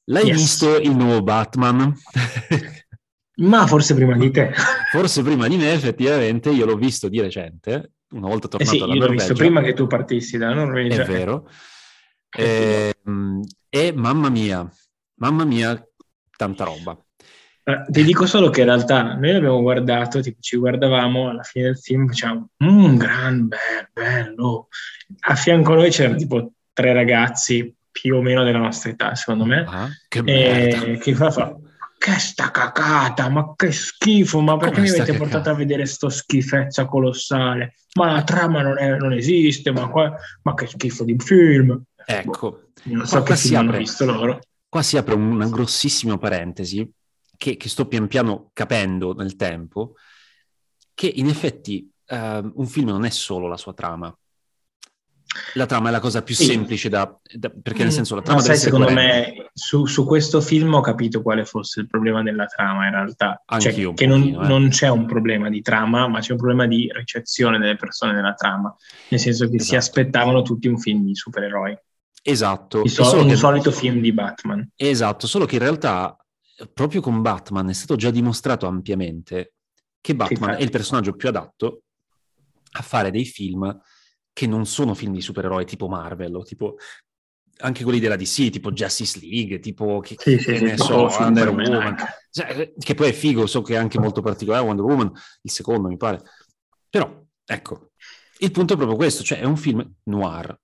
[0.10, 0.38] L'hai yes.
[0.38, 1.94] visto il nuovo Batman?
[3.42, 4.52] Ma forse prima di te.
[4.92, 8.84] Forse prima di me, effettivamente, io l'ho visto di recente, una volta tornato eh sì,
[8.84, 11.04] io l'ho visto prima che tu partissi dalla Norvegia.
[11.04, 11.48] È vero.
[12.36, 14.68] E, ehm, e mamma mia,
[15.20, 15.82] mamma mia,
[16.36, 16.98] tanta roba.
[17.64, 21.66] Eh, ti dico solo che in realtà noi l'abbiamo guardato, tipo, ci guardavamo alla fine
[21.66, 24.68] del film, facciamo un mm, gran bel, bello.
[25.20, 29.46] A fianco a noi c'erano tipo tre ragazzi più o meno della nostra età, secondo
[29.46, 29.66] me.
[29.68, 31.56] Ah, che e, che fa, fa
[31.98, 35.52] che sta cacata, ma che schifo, ma perché Come mi avete portato cacata?
[35.52, 37.74] a vedere sto schifezza colossale?
[37.96, 41.84] Ma la trama non, è, non esiste, ma, qua, ma, che schifo di film.
[42.06, 44.40] Ecco, boh, non so che film apre, hanno visto loro.
[44.70, 46.90] Qua si apre una grossissima parentesi
[47.36, 49.96] che, che sto pian piano capendo nel tempo,
[50.94, 54.18] che in effetti uh, un film non è solo la sua trama,
[55.54, 56.46] la trama è la cosa più sì.
[56.46, 57.96] semplice da, da, perché nel mm.
[57.96, 59.34] senso la trama Ma sai, secondo coerente.
[59.38, 63.44] me su, su, questo film ho capito quale fosse il problema della trama in realtà
[63.60, 64.48] cioè, che pochino, non, eh.
[64.48, 68.34] non, c'è un problema di trama ma c'è un problema di ricezione delle persone nella
[68.34, 68.76] trama
[69.10, 69.70] nel senso che esatto.
[69.70, 71.78] si aspettavano tutti un film di supereroi
[72.24, 73.36] esatto so, un che...
[73.36, 76.18] solito film di Batman esatto solo che in realtà
[76.74, 79.54] proprio con Batman è stato già dimostrato ampiamente
[80.02, 81.84] che Batman è il personaggio più adatto
[82.72, 83.80] a fare dei film
[84.40, 86.78] che non sono film di supereroi tipo Marvel o tipo
[87.58, 91.08] anche quelli della DC, tipo Justice League, tipo che, sì, che sì, ne sì, so,
[91.08, 91.98] Wonder Woman,
[92.32, 95.90] cioè, che poi è figo, so che è anche molto particolare Wonder Woman, il secondo
[95.90, 96.22] mi pare.
[96.90, 97.92] Però, ecco,
[98.38, 100.58] il punto è proprio questo, cioè è un film noir,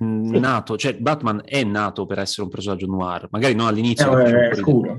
[0.00, 4.18] nato, cioè Batman è nato per essere un personaggio noir, magari non all'inizio.
[4.18, 4.98] Eh, è scuro.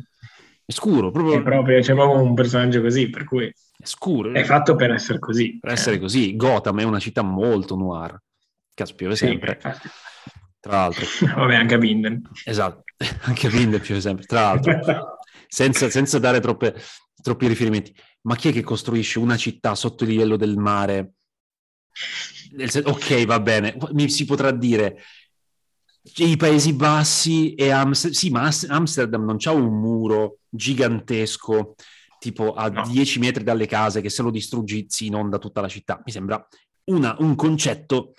[0.63, 1.39] È scuro, proprio...
[1.39, 3.53] È proprio, c'è proprio un personaggio così, per cui...
[3.79, 4.33] È scuro.
[4.33, 5.59] È fatto per essere così.
[5.59, 6.35] Per essere così.
[6.35, 8.19] Gotham è una città molto noir.
[8.73, 9.53] Cazzo, piove sempre.
[9.53, 9.89] Infatti.
[10.59, 11.05] Tra l'altro.
[11.35, 12.29] Vabbè, anche a Binden.
[12.43, 12.83] Esatto,
[13.23, 14.25] anche a Binden piove sempre.
[14.25, 16.75] Tra l'altro, senza, senza dare troppe,
[17.21, 17.95] troppi riferimenti.
[18.21, 21.11] Ma chi è che costruisce una città sotto il livello del mare?
[22.83, 23.77] Ok, va bene.
[23.91, 25.01] Mi si potrà dire
[26.15, 28.17] i Paesi Bassi e Amsterdam.
[28.17, 31.75] Sì, ma Amsterdam non c'ha un muro gigantesco,
[32.19, 32.87] tipo a no.
[32.87, 36.01] 10 metri dalle case, che se lo distruggi si inonda tutta la città.
[36.05, 36.45] Mi sembra
[36.85, 38.13] una, un concetto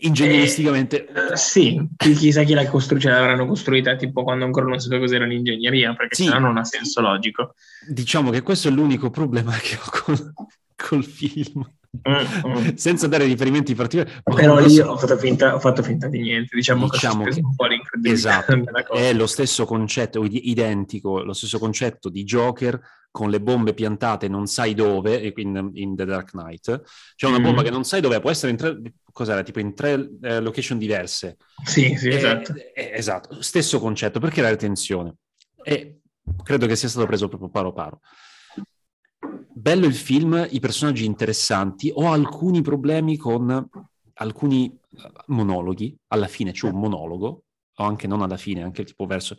[0.00, 1.06] ingegneristicamente...
[1.06, 5.94] Eh, sì, chissà chi la costruisce, l'avranno costruita tipo quando ancora non sapeva cos'era l'ingegneria,
[5.94, 6.28] perché sì.
[6.28, 7.54] non ha senso logico.
[7.86, 10.32] Diciamo che questo è l'unico problema che ho con,
[10.76, 11.68] col film.
[12.08, 12.74] Mm, mm.
[12.76, 14.20] senza dare riferimenti particolari.
[14.22, 17.66] Però lì ho, fatto finta, ho fatto finta di niente, diciamo, diciamo che, un po'
[18.04, 18.54] esatto,
[18.94, 24.46] è lo stesso concetto, identico, lo stesso concetto di Joker con le bombe piantate non
[24.46, 26.82] sai dove, in, in The Dark Knight.
[27.16, 27.42] C'è una mm.
[27.42, 28.80] bomba che non sai dove, può essere in tre,
[29.12, 31.36] cos'era, tipo in tre eh, location diverse.
[31.64, 32.54] Sì, sì, esatto.
[32.54, 35.16] Eh, esatto, stesso concetto, perché la retenzione.
[35.62, 36.00] E
[36.42, 38.00] credo che sia stato preso proprio paro paro
[39.60, 43.68] bello il film, i personaggi interessanti, ho alcuni problemi con
[44.14, 47.44] alcuni eh, monologhi, alla fine c'è un monologo,
[47.74, 49.36] o anche non alla fine, anche tipo verso...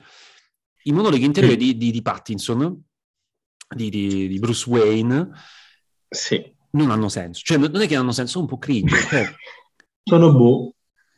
[0.84, 2.84] I monologhi interiori di, di, di Pattinson,
[3.76, 5.30] di, di, Bruce Wayne,
[6.10, 6.54] sì.
[6.72, 7.42] non hanno senso.
[7.44, 8.96] Cioè, non è che hanno senso, sono un po' cringe.
[9.08, 9.34] Cioè...
[10.04, 10.76] Sono boh.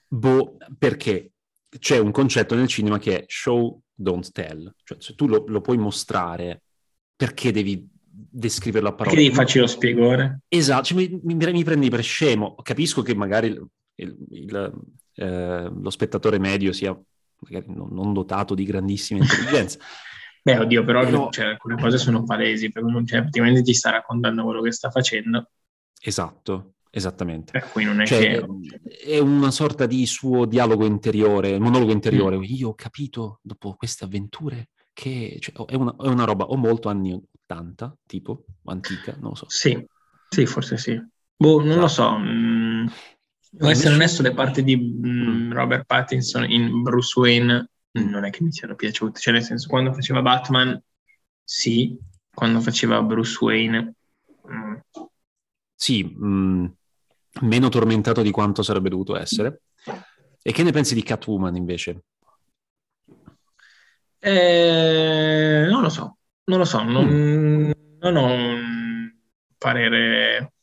[0.07, 1.31] Boh, perché
[1.79, 4.71] c'è un concetto nel cinema che è show, don't tell.
[4.83, 6.63] Cioè, se tu lo, lo puoi mostrare,
[7.15, 9.15] perché devi descriverlo a parole.
[9.15, 10.41] Perché devi farci lo spiegone?
[10.47, 12.55] Esatto, cioè, mi, mi, mi, prendi per scemo.
[12.61, 14.73] Capisco che magari il, il, il,
[15.15, 16.97] eh, lo spettatore medio sia
[17.67, 19.79] non, non, dotato di grandissima intelligenza.
[20.45, 21.29] Beh, oddio, però, però...
[21.29, 24.89] Cioè, alcune cose sono palesi, perché non, cioè, praticamente ti sta raccontando quello che sta
[24.89, 25.49] facendo.
[26.01, 27.53] Esatto, esattamente.
[27.53, 29.05] Per cui non è cioè, che...
[29.05, 32.37] È una sorta di suo dialogo interiore, monologo interiore.
[32.37, 32.43] Mm.
[32.43, 36.89] Io ho capito, dopo queste avventure, che cioè, è, una, è, una, roba o molto
[36.89, 37.13] anni
[37.45, 39.45] 80, tipo, antica, non lo so.
[39.47, 39.81] Sì,
[40.27, 41.01] sì, forse sì.
[41.37, 42.17] Boh, non lo so.
[42.17, 42.87] Mm,
[43.49, 45.51] devo essere onesto, le parti di mm, mm.
[45.53, 47.69] Robert Pattinson in Bruce Wayne
[48.01, 49.19] non è che mi siano piaciute.
[49.19, 50.81] Cioè, nel senso, quando faceva Batman,
[51.43, 51.97] sì.
[52.33, 53.95] Quando faceva Bruce Wayne...
[54.51, 54.75] Mm.
[55.75, 56.65] Sì, mm,
[57.41, 59.63] meno tormentato di quanto sarebbe dovuto essere.
[60.41, 62.03] E che ne pensi di Catwoman, invece?
[64.19, 67.71] Eh, non lo so, non lo so, non, mm.
[67.99, 69.13] non ho un
[69.57, 70.53] parere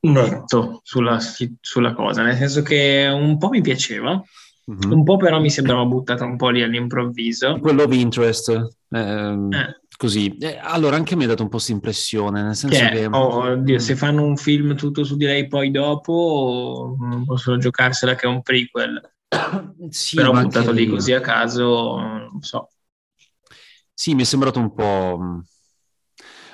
[0.00, 1.18] netto sulla,
[1.60, 4.22] sulla, cosa, nel senso che un po' mi piaceva,
[4.70, 4.92] mm-hmm.
[4.92, 7.58] un po' però mi sembrava buttata un po' lì all'improvviso.
[7.60, 9.80] Quello of interest, ehm, eh.
[9.96, 10.36] così.
[10.38, 12.90] Eh, allora anche a me ha dato un po' questa impressione, nel senso che...
[12.90, 13.06] che...
[13.06, 13.78] Oh, oddio, mm.
[13.78, 18.42] se fanno un film tutto su di lei poi dopo, possono giocarsela che è un
[18.42, 19.00] prequel
[19.90, 22.70] sì, però buttato lì così a caso, non so.
[23.94, 25.42] Sì, mi è sembrato un po'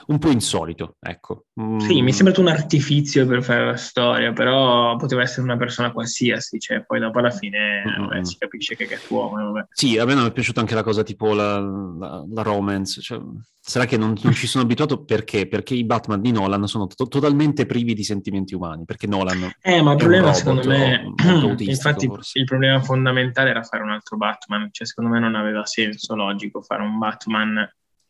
[0.06, 1.46] un po' insolito, ecco.
[1.60, 1.78] Mm.
[1.78, 5.92] Sì, mi è sembrato un artificio per fare la storia, però poteva essere una persona
[5.92, 9.52] qualsiasi, cioè poi dopo alla fine vabbè, si capisce che è uomo.
[9.52, 9.66] Vabbè.
[9.70, 13.20] Sì, a me non è piaciuta anche la cosa tipo la, la, la romance, cioè,
[13.60, 15.48] sarà che non, non, ci sono abituato perché?
[15.48, 19.82] Perché i Batman di Nolan sono to- totalmente privi di sentimenti umani, perché Nolan Eh,
[19.82, 21.14] ma il problema secondo me,
[21.58, 22.38] infatti forse.
[22.38, 26.62] il problema fondamentale era fare un altro Batman, cioè secondo me non aveva senso logico
[26.62, 27.68] fare un Batman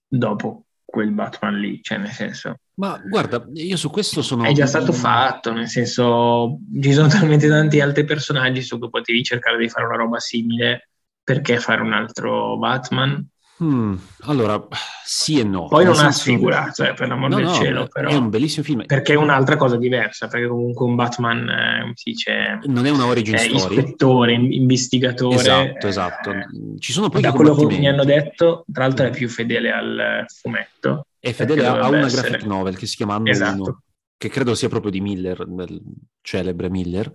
[0.08, 2.60] dopo quel Batman lì, cioè nel senso...
[2.76, 4.44] Ma guarda, io su questo sono...
[4.44, 9.22] È già stato fatto, nel senso ci sono talmente tanti altri personaggi su cui potevi
[9.22, 10.90] cercare di fare una roba simile,
[11.22, 13.28] perché fare un altro Batman?
[13.62, 14.68] Hmm, allora,
[15.02, 15.66] sì e no.
[15.68, 16.08] Poi non senso...
[16.08, 17.88] ha sfigurato, eh, per l'amor no, del no, cielo.
[17.90, 18.08] Però...
[18.08, 18.84] È un bellissimo film.
[18.84, 22.58] Perché è un'altra cosa diversa, perché comunque un Batman, eh, si dice...
[22.64, 23.76] Non è una origin è story.
[23.78, 25.36] Ispettore, investigatore.
[25.36, 26.32] Esatto, esatto.
[26.78, 30.24] Ci sono poi Da quello che mi hanno detto, tra l'altro è più fedele al
[30.26, 31.06] fumetto.
[31.18, 32.28] È fedele a una essere...
[32.28, 33.62] graphic novel che si chiama Anno esatto.
[33.62, 33.82] 1,
[34.18, 35.80] che credo sia proprio di Miller, del
[36.20, 37.10] celebre Miller.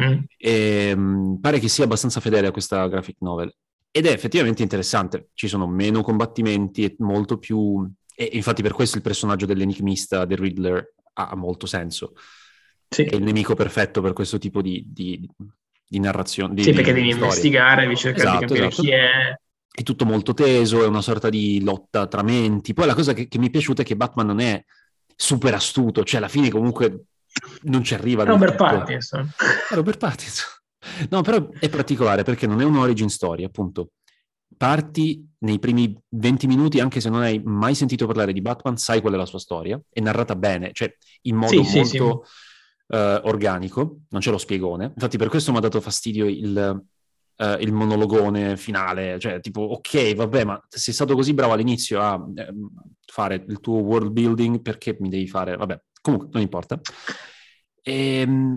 [0.00, 0.18] Mm.
[0.36, 3.52] E, um, pare che sia abbastanza fedele a questa graphic novel
[3.96, 7.88] ed è effettivamente interessante, ci sono meno combattimenti e molto più...
[8.12, 12.14] E infatti per questo il personaggio dell'enigmista, del Riddler, ha molto senso.
[12.88, 13.04] Sì.
[13.04, 15.30] È il nemico perfetto per questo tipo di, di,
[15.86, 16.54] di narrazione.
[16.54, 17.26] Di, sì, perché devi storia.
[17.26, 18.82] investigare, devi cercare esatto, di capire esatto.
[18.82, 19.38] chi è.
[19.70, 22.74] È tutto molto teso, è una sorta di lotta tra menti.
[22.74, 24.64] Poi la cosa che, che mi è piaciuta è che Batman non è
[25.14, 27.04] super astuto, cioè alla fine comunque
[27.62, 28.24] non ci arriva.
[28.24, 29.30] Robert Pattinson.
[29.70, 30.62] Robert Pattinson.
[31.10, 33.90] No, però è particolare perché non è un'origin story, appunto.
[34.56, 39.00] Parti nei primi 20 minuti, anche se non hai mai sentito parlare di Batman, sai
[39.00, 39.80] qual è la sua storia.
[39.90, 42.22] È narrata bene, cioè in modo sì, molto...
[42.24, 42.52] Sì,
[42.86, 44.92] uh, organico, non c'è lo spiegone.
[44.94, 46.84] Infatti per questo mi ha dato fastidio il,
[47.36, 52.22] uh, il monologone finale, cioè tipo ok, vabbè, ma sei stato così bravo all'inizio a
[52.34, 52.52] eh,
[53.06, 55.56] fare il tuo world building, perché mi devi fare...
[55.56, 56.80] Vabbè, comunque non importa.
[57.82, 58.56] E, ehm,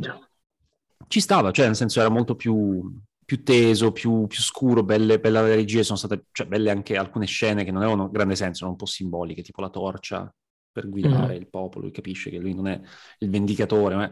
[1.07, 2.91] ci stava, cioè nel senso era molto più,
[3.25, 7.25] più teso, più, più scuro, belle, belle le regie, sono state cioè, belle anche alcune
[7.25, 10.33] scene che non avevano grande senso, erano un po' simboliche, tipo la torcia
[10.71, 11.37] per guidare mm.
[11.37, 12.79] il popolo, lui capisce che lui non è
[13.19, 14.11] il vendicatore, ma è...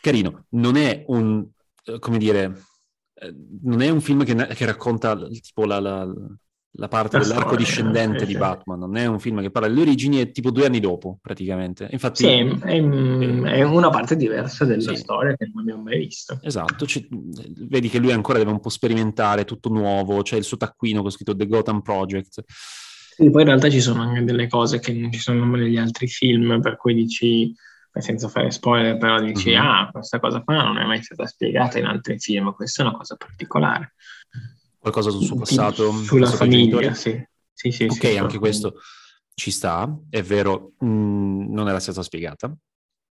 [0.00, 1.46] carino, non è un,
[1.84, 2.62] eh, come dire,
[3.14, 6.12] eh, non è un film che, che racconta tipo la, la,
[6.76, 10.18] la parte la dell'arco discendente di Batman, non è un film che parla delle origini,
[10.18, 11.88] è tipo due anni dopo praticamente.
[11.90, 14.96] Infatti, sì, è, è una parte diversa della sì.
[14.96, 16.38] storia che non abbiamo mai visto.
[16.42, 20.56] Esatto, C'è, vedi che lui ancora deve un po' sperimentare tutto nuovo, c'è il suo
[20.56, 22.42] taccuino con scritto The Gotham Project
[23.16, 26.08] sì, poi in realtà ci sono anche delle cose che non ci sono negli altri
[26.08, 27.54] film, per cui dici,
[27.92, 29.64] senza fare spoiler, però dici, mm-hmm.
[29.64, 32.96] ah, questa cosa qua non è mai stata spiegata in altri film, questa è una
[32.96, 33.94] cosa particolare.
[34.84, 35.90] Qualcosa sul suo passato?
[35.92, 37.18] Sulla famiglia, sì.
[37.54, 38.74] Sì, sì, ok, sì, anche questo
[39.32, 42.54] ci sta, è vero, mh, mm, non era stata spiegata.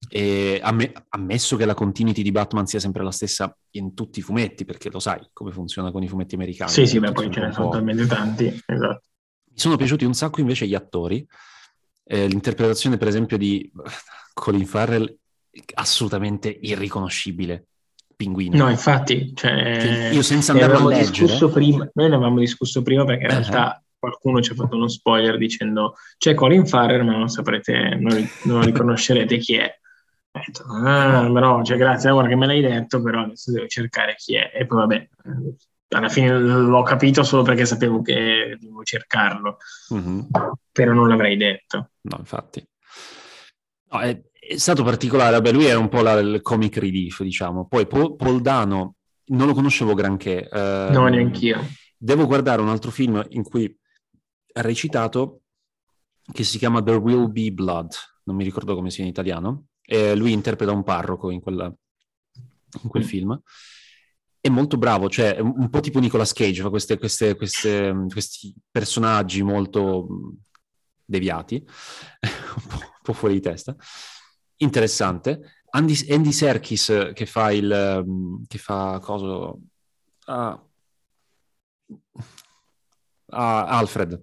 [0.10, 4.22] E amm- ammesso che la continuity di Batman sia sempre la stessa in tutti i
[4.22, 6.72] fumetti, perché lo sai come funziona con i fumetti americani.
[6.72, 9.02] Sì, sì, beh, poi ce ne sono talmente tanti, esatto.
[9.52, 11.28] Mi sono piaciuti un sacco invece gli attori.
[12.06, 13.70] Eh, l'interpretazione, per esempio, di
[14.34, 15.14] Colin Farrell,
[15.74, 17.66] assolutamente irriconoscibile.
[18.18, 18.58] Pinguino.
[18.58, 21.38] No, infatti, cioè, io senza andare a leggere...
[21.52, 23.38] Prima, noi ne avevamo discusso prima perché in uh-huh.
[23.38, 28.28] realtà qualcuno ci ha fatto uno spoiler dicendo c'è Colin Farrell ma non saprete, non,
[28.46, 29.72] non riconoscerete chi è.
[30.32, 34.16] Ho detto, ah, no, cioè, grazie, ora che me l'hai detto, però adesso devo cercare
[34.16, 34.52] chi è.
[34.52, 35.10] E poi vabbè,
[35.90, 39.58] alla fine l'ho capito solo perché sapevo che dovevo cercarlo,
[39.94, 40.20] mm-hmm.
[40.72, 41.92] però non l'avrei detto.
[42.02, 42.68] No, infatti.
[43.92, 47.68] No, è, è, stato particolare, vabbè, lui era un po' la, il comic relief, diciamo.
[47.68, 48.96] Poi Paul, Paul Dano
[49.28, 50.48] non lo conoscevo granché.
[50.48, 51.66] Eh, no, neanch'io.
[51.98, 53.76] Devo guardare un altro film in cui
[54.54, 55.42] ha recitato
[56.32, 57.92] che si chiama There Will Be Blood,
[58.24, 62.90] non mi ricordo come sia in italiano, e lui interpreta un parroco in, quella, in
[62.90, 63.08] quel mm.
[63.08, 63.42] film
[64.48, 69.44] è molto bravo, cioè un po' tipo Nicolas Cage, fa queste, queste, queste, questi personaggi
[69.44, 70.08] molto
[71.04, 73.76] deviati, un, po', un, po', fuori di testa.
[74.58, 75.62] Interessante.
[75.70, 78.44] Andy, Andy Serkis che fa il...
[78.48, 79.54] che fa cosa...
[80.26, 80.62] Ah,
[83.30, 84.22] ah, Alfred,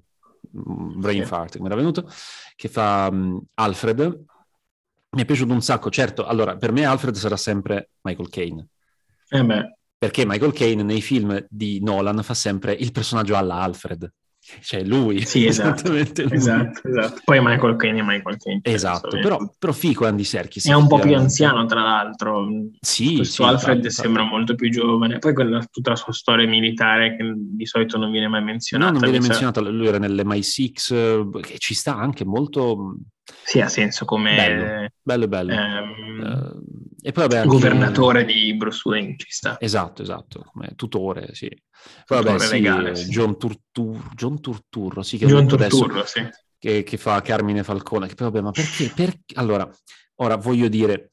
[0.51, 1.29] brain sì.
[1.29, 2.11] fart, come era venuto,
[2.55, 4.25] che fa um, Alfred.
[5.11, 8.69] Mi è piaciuto un sacco, certo, allora per me Alfred sarà sempre Michael Caine.
[9.29, 9.43] Eh
[9.97, 14.13] perché Michael Caine nei film di Nolan fa sempre il personaggio alla Alfred,
[14.61, 15.25] cioè lui.
[15.25, 16.01] Sì, esatto, lui.
[16.01, 17.21] esatto, esatto.
[17.25, 18.61] Poi Michael Caine e Michael Caine.
[18.63, 20.69] Esatto, però, però fico Andy Serkis.
[20.69, 22.47] È un po' più anziano, tra l'altro.
[22.81, 24.37] Sì, Questo sì, Alfred esatto, sembra esatto.
[24.37, 25.19] molto più giovane.
[25.19, 28.93] Poi quella, tutta la sua storia militare che di solito non viene mai menzionata.
[28.93, 32.97] No, non viene menzionata, lui era nell'MI6, che ci sta anche molto...
[33.45, 34.35] Sì, ha senso come...
[34.37, 35.53] Bello, bello, bello.
[35.53, 36.21] Ehm...
[36.21, 37.49] Uh, e poi vabbè, anche...
[37.49, 39.59] Governatore di Bruce Wayne ci sta.
[39.61, 41.49] Esatto, esatto, come tutore, sì.
[42.07, 43.11] Poi tutore vabbè, sì, legale, sì.
[43.11, 44.15] John, Turtur...
[44.15, 46.29] John Turturro, sì, che John Turturro, adesso, sì.
[46.59, 48.91] Che, che, fa Carmine Falcone, che poi vabbè, ma perché?
[48.95, 49.35] perché?
[49.35, 49.69] Allora,
[50.17, 51.13] ora voglio dire,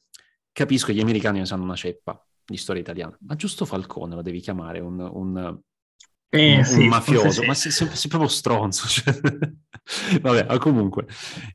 [0.52, 4.22] capisco che gli americani ne sanno una ceppa di storia italiana, ma giusto Falcone lo
[4.22, 5.60] devi chiamare un, un
[6.34, 7.46] eh, un, sì, un mafioso, sì.
[7.46, 8.86] ma sei, sei, sei, proprio stronzo.
[9.84, 10.20] Cioè.
[10.20, 11.06] Vabbè, comunque.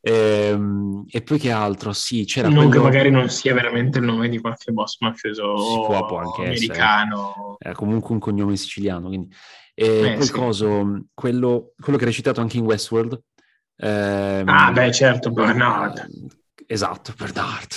[0.01, 1.93] Ehm, e poi che altro?
[1.93, 2.71] Sì, c'era Non quello...
[2.71, 6.43] che magari non sia veramente il nome di qualche boss mafioso si può, può anche
[6.43, 7.29] americano.
[7.29, 7.55] Essere.
[7.59, 9.33] Era comunque un cognome siciliano, quindi...
[9.73, 10.31] E eh, poi sì.
[10.31, 13.19] coso, quello, quello, che ha recitato anche in Westworld.
[13.77, 16.07] Ehm, ah, beh, certo, Bernard.
[16.67, 17.71] Esatto, Bernard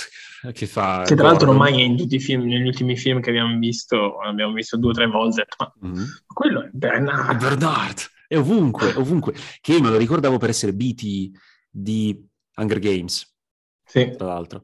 [0.53, 1.03] che fa...
[1.05, 4.53] Che tra l'altro ormai in tutti i film, negli ultimi film che abbiamo visto, abbiamo
[4.53, 6.03] visto due o tre volte, ma mm-hmm.
[6.25, 7.35] quello è Bernard.
[7.35, 9.33] È Bernard, è ovunque, ovunque.
[9.59, 11.29] Che io me lo ricordavo per essere BT
[11.69, 13.35] di Hunger Games,
[13.83, 14.13] sì.
[14.17, 14.63] tra l'altro.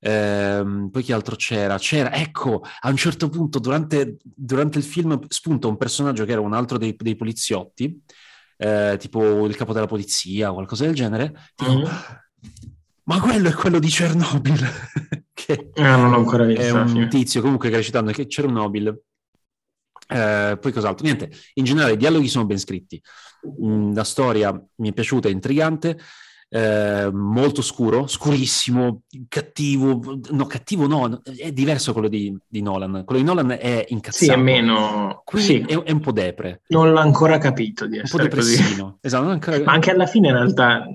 [0.00, 1.78] Ehm, poi che altro c'era?
[1.78, 6.42] C'era, ecco, a un certo punto durante, durante il film spunta un personaggio che era
[6.42, 8.02] un altro dei, dei poliziotti,
[8.58, 11.88] eh, tipo il capo della polizia o qualcosa del genere, tipo, mm-hmm
[13.04, 14.68] ma quello è quello di Chernobyl.
[15.34, 16.62] che ah, non l'ho ancora visto.
[16.62, 19.02] È un tizio comunque che recitando che Chernobyl.
[20.08, 21.04] Eh, poi cos'altro?
[21.04, 23.00] Niente, in generale i dialoghi sono ben scritti.
[23.62, 25.98] Mm, la storia mi è piaciuta, è intrigante.
[26.48, 33.02] Eh, molto scuro, scurissimo, cattivo, no, cattivo no, è diverso quello di, di Nolan.
[33.04, 34.24] Quello di Nolan è incazzato.
[34.24, 35.22] Sì, è meno...
[35.24, 35.64] Qui sì.
[35.66, 36.62] è, è, un po' depre.
[36.68, 38.98] Non l'ho ancora capito di essere un po' depressino.
[39.00, 39.60] Esatto, ancora...
[39.64, 40.86] Ma anche alla fine in realtà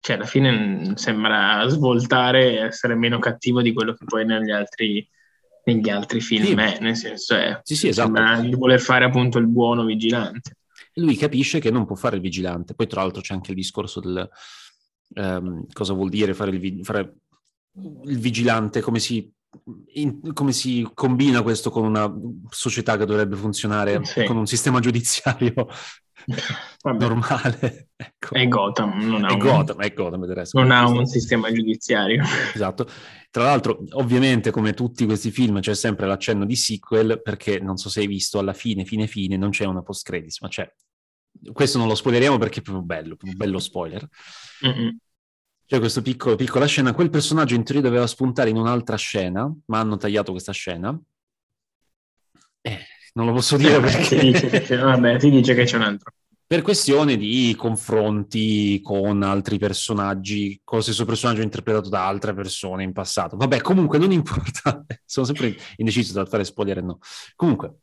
[0.00, 5.06] cioè alla fine sembra svoltare e essere meno cattivo di quello che poi negli altri,
[5.64, 6.52] negli altri film sì.
[6.52, 8.14] è, nel senso è, sì, sì, esatto.
[8.14, 10.56] sembra di voler fare appunto il buono vigilante.
[10.94, 14.00] Lui capisce che non può fare il vigilante, poi tra l'altro c'è anche il discorso
[14.00, 14.28] del
[15.14, 17.14] um, cosa vuol dire fare il, fare
[18.04, 19.30] il vigilante, come si
[19.94, 22.12] in, come si combina questo con una
[22.50, 24.24] società che dovrebbe funzionare sì.
[24.24, 25.54] con un sistema giudiziario
[26.82, 27.06] Vabbè.
[27.06, 27.88] normale.
[27.96, 28.34] Ecco.
[28.34, 29.38] È Gotham, non ha, è un...
[29.38, 32.22] Gotham, è Gotham, non ha un sistema giudiziario.
[32.54, 32.86] Esatto.
[33.30, 37.88] Tra l'altro, ovviamente, come tutti questi film, c'è sempre l'accenno di sequel, perché non so
[37.88, 40.70] se hai visto, alla fine, fine, fine, non c'è una post-credits, ma c'è.
[41.52, 44.08] Questo non lo spoileriamo perché è proprio bello, proprio bello spoiler.
[44.66, 44.96] Mm-mm.
[45.66, 49.98] C'è questa piccola scena, quel personaggio in teoria doveva spuntare in un'altra scena, ma hanno
[49.98, 50.98] tagliato questa scena.
[52.62, 52.78] Eh,
[53.18, 54.16] non lo posso dire perché...
[54.16, 56.12] ti, dice che vabbè, ti dice che c'è un altro
[56.48, 62.84] per questione di confronti con altri personaggi, con lo stesso personaggio interpretato da altre persone
[62.84, 63.36] in passato.
[63.36, 67.00] Vabbè, comunque non importa, sono sempre indeciso da fare spoiler no.
[67.36, 67.80] Comunque,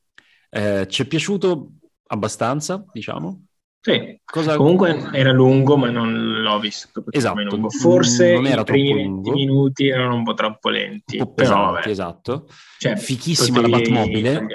[0.50, 1.74] eh, ci è piaciuto
[2.08, 3.45] abbastanza, diciamo?
[3.82, 4.56] Sì, Cosa...
[4.56, 7.04] comunque era lungo, ma non l'ho visto.
[7.12, 7.69] Esatto.
[7.69, 11.19] Forse non era i primi minuti erano un po' troppo lenti.
[11.19, 12.48] Un po' pesanti, però, esatto.
[12.80, 14.48] Cioè, Fichissima la Batmobile.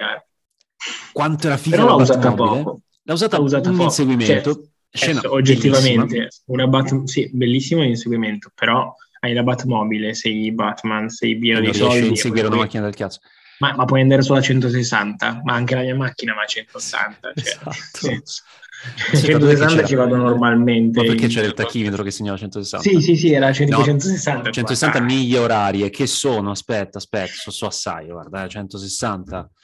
[1.13, 2.63] Quanto era figa però la Batmobile.
[2.63, 2.81] Poco.
[3.03, 3.89] L'ha usata, l'ha usata un poco.
[3.89, 4.53] inseguimento.
[4.53, 11.39] Cioè, scena oggettivamente, una Bat- sì, bellissimo l'inseguimento, però hai la Batmobile, sei Batman, sei
[11.39, 12.01] pieno di soldi.
[12.01, 13.21] Non inseguire una macchina del cazzo.
[13.59, 17.33] Ma, ma, puoi andare solo a 160, ma anche la mia macchina va a 180.
[17.37, 18.23] Cioè, esatto.
[19.13, 21.01] Sì, 160 ci vado normalmente.
[21.01, 22.89] Ma perché c'era il tachimetro che segnava 160?
[22.89, 24.51] Sì, sì, sì, era 100, no, 160.
[24.51, 29.60] 160 miglia orarie, che sono, aspetta, aspetta, so, so assai, guarda, 160 eh,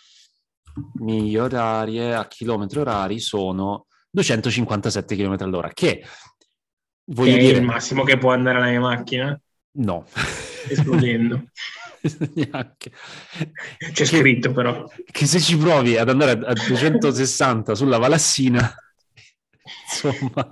[0.94, 6.04] miglia orarie a chilometri orari sono 257 km all'ora, che
[7.06, 7.56] voglio che dire...
[7.56, 9.40] è il massimo che può andare la mia macchina?
[9.78, 10.06] No.
[10.68, 11.44] Esplodendo.
[12.34, 12.92] Neanche.
[13.92, 14.88] C'è scritto però.
[15.04, 18.74] Che se ci provi ad andare a 260 sulla Valassina,
[19.84, 20.48] insomma,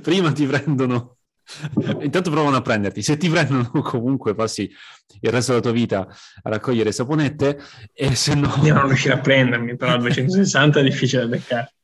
[0.00, 1.18] prima ti prendono
[2.00, 4.70] Intanto provano a prenderti, se ti prendono comunque passi
[5.20, 7.58] il resto della tua vita a raccogliere saponette
[7.92, 8.52] e se no...
[8.62, 11.74] Io non riuscire a prendermi, però a 260 è difficile da beccare.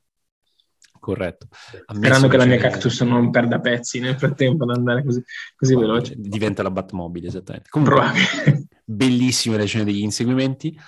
[1.09, 1.46] Corretto.
[1.87, 5.22] Sperando che la mia cactus non perda pezzi nel frattempo ad andare così,
[5.57, 6.14] così veloce.
[6.18, 7.70] Diventa la Batmobile, esattamente.
[7.70, 10.78] Comunque, bellissime le scene degli inseguimenti,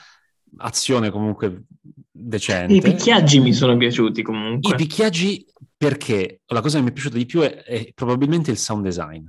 [0.58, 1.64] azione comunque
[2.10, 2.74] decente.
[2.74, 4.72] I picchiaggi mi sono piaciuti comunque.
[4.72, 8.58] I picchiaggi perché la cosa che mi è piaciuta di più è, è probabilmente il
[8.58, 9.24] sound design.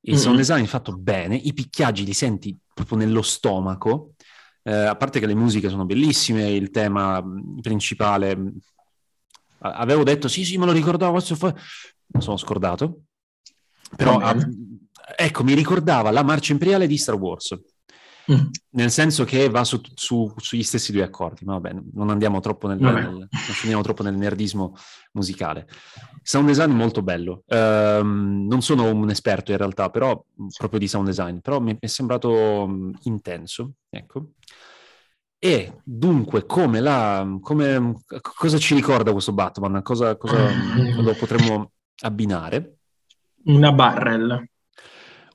[0.00, 0.22] Il mm-hmm.
[0.22, 4.14] sound design fatto bene, i picchiaggi li senti proprio nello stomaco,
[4.62, 8.36] eh, a parte che le musiche sono bellissime, il tema mm, principale...
[8.36, 8.48] Mm,
[9.58, 11.54] avevo detto sì, sì, me lo ricordavo, questo fa...
[12.18, 13.02] sono scordato.
[13.96, 14.36] Però, ah,
[15.16, 17.56] ecco, mi ricordava la marcia imperiale di Star Wars.
[18.32, 18.46] Mm.
[18.70, 22.66] Nel senso che va su, su, sugli stessi due accordi, ma vabbè, non andiamo troppo
[22.66, 23.28] nel, nel,
[23.64, 24.76] non troppo nel nerdismo
[25.12, 25.68] musicale.
[26.22, 27.44] Sound design molto bello.
[27.46, 30.22] Um, non sono un esperto in realtà, però
[30.56, 34.32] proprio di sound design, però mi è sembrato um, intenso, ecco.
[35.38, 39.82] E dunque, come la, come, cosa ci ricorda questo Batman?
[39.82, 40.48] Cosa, cosa
[40.96, 42.78] lo potremmo abbinare?
[43.44, 44.48] Una barrel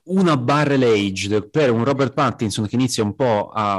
[0.04, 3.76] una barrel aged per un Robert Pattinson che inizia un po' a,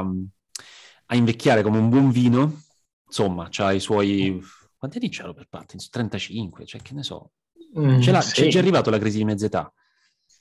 [1.06, 2.62] a invecchiare come un buon vino,
[3.06, 4.42] insomma, ha i suoi...
[4.76, 5.90] Quanti anni c'è Robert Pattinson?
[5.90, 7.30] 35, cioè che ne so.
[7.78, 8.10] Mm, sì.
[8.10, 9.72] C'è già arrivato la crisi di mezza età.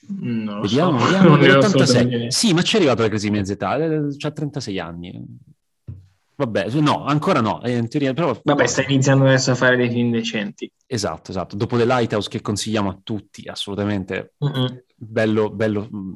[0.06, 1.06] No, vediamo, so.
[1.06, 1.34] vediamo.
[1.34, 2.32] 86.
[2.32, 5.26] Sì, ma c'è arrivato la crisi di mezza età, ha 36 anni.
[6.36, 7.62] Vabbè, no, ancora no.
[7.64, 10.72] Eh, in teoria, però, Vabbè, sta iniziando adesso a fare dei film decenti.
[10.86, 11.56] Esatto, esatto.
[11.56, 14.34] Dopo The Lighthouse che consigliamo a tutti, assolutamente.
[14.44, 14.66] Mm-hmm.
[15.04, 15.90] Bello, bello.
[15.94, 16.14] Mm,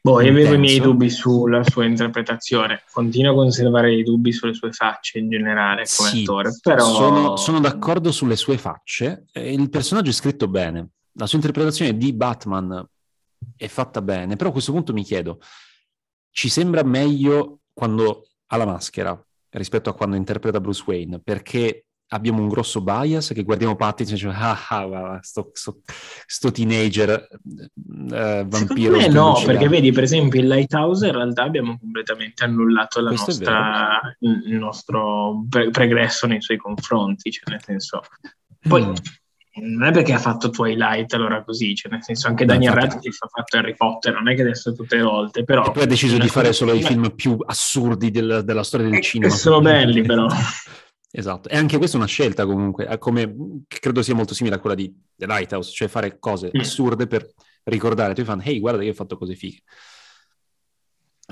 [0.00, 2.82] boh, io avevo i miei dubbi sulla sua interpretazione.
[2.90, 6.84] Continuo a conservare dei dubbi sulle sue facce in generale come sì, attore, però...
[6.84, 9.24] Sono, sono d'accordo sulle sue facce.
[9.34, 10.90] Il personaggio è scritto bene.
[11.12, 12.86] La sua interpretazione di Batman
[13.56, 15.40] è fatta bene, però a questo punto mi chiedo,
[16.30, 22.40] ci sembra meglio quando ha la maschera rispetto a quando interpreta Bruce Wayne, perché abbiamo
[22.40, 25.80] un grosso bias che guardiamo Patti e diciamo ah, ah sto, sto,
[26.26, 27.28] sto, teenager
[28.12, 28.96] eh, vampiro.
[28.96, 34.56] Me no, perché vedi per esempio in Lighthouse in realtà abbiamo completamente annullato nostra, il
[34.56, 38.02] nostro pre- pregresso nei suoi confronti, cioè nel senso...
[38.62, 38.94] Poi mm
[39.62, 43.28] non è perché ha fatto Twilight allora così, cioè nel senso anche Daniel Radcliffe ha
[43.28, 45.66] fatto Harry Potter, non è che adesso tutte le volte, però...
[45.66, 48.98] E poi ha deciso di fare solo i film più assurdi del, della storia del
[48.98, 49.34] eh, cinema.
[49.34, 50.26] sono belli però.
[51.10, 54.76] esatto, e anche questa è una scelta comunque, come credo sia molto simile a quella
[54.76, 56.60] di The Lighthouse, cioè fare cose mm.
[56.60, 57.30] assurde per
[57.64, 59.62] ricordare ai tuoi fan, hey guarda che ho fatto cose fighe.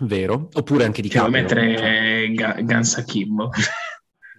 [0.00, 0.48] Vero?
[0.52, 2.62] Oppure anche di Devo mettere cioè...
[2.62, 3.50] Gansa Kimbo.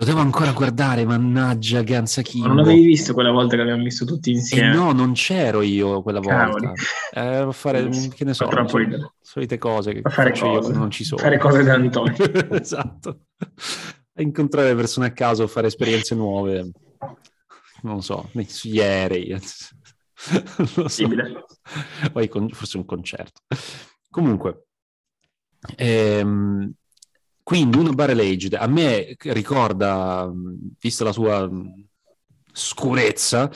[0.02, 2.48] Lo devo ancora guardare, mannaggia Ganza Kimbo.
[2.48, 4.72] Non l'avevi visto quella volta che abbiamo visto tutti insieme?
[4.72, 6.72] Eh no, non c'ero io quella volta.
[7.12, 10.72] Eh, a fare, che ne so, so solite cose che fare faccio cose.
[10.72, 11.22] io non ci sono.
[11.22, 12.16] Fare cose da Antonio.
[12.58, 13.24] esatto.
[14.20, 16.72] Incontrare persone a caso, fare esperienze nuove.
[17.82, 19.30] Non so, sugli aerei.
[20.76, 21.08] non so.
[22.12, 23.42] Poi forse un concerto.
[24.10, 24.66] Comunque,
[25.76, 26.74] ehm,
[27.44, 30.32] quindi una barrel aged a me ricorda,
[30.80, 31.50] vista la sua
[32.52, 33.50] scurezza,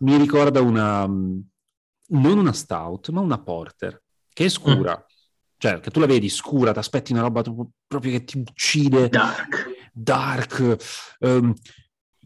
[0.00, 4.02] mi ricorda una, non una stout, ma una porter,
[4.32, 4.96] che è scura.
[4.96, 5.14] Mm.
[5.58, 7.42] Cioè, che tu la vedi scura, ti aspetti una roba
[7.86, 9.08] proprio che ti uccide.
[9.08, 9.74] Dark.
[9.98, 10.76] Dark,
[11.20, 11.54] um,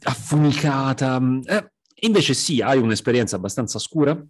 [0.02, 1.20] affumicata.
[1.44, 4.20] Eh, invece sì, hai un'esperienza abbastanza scura,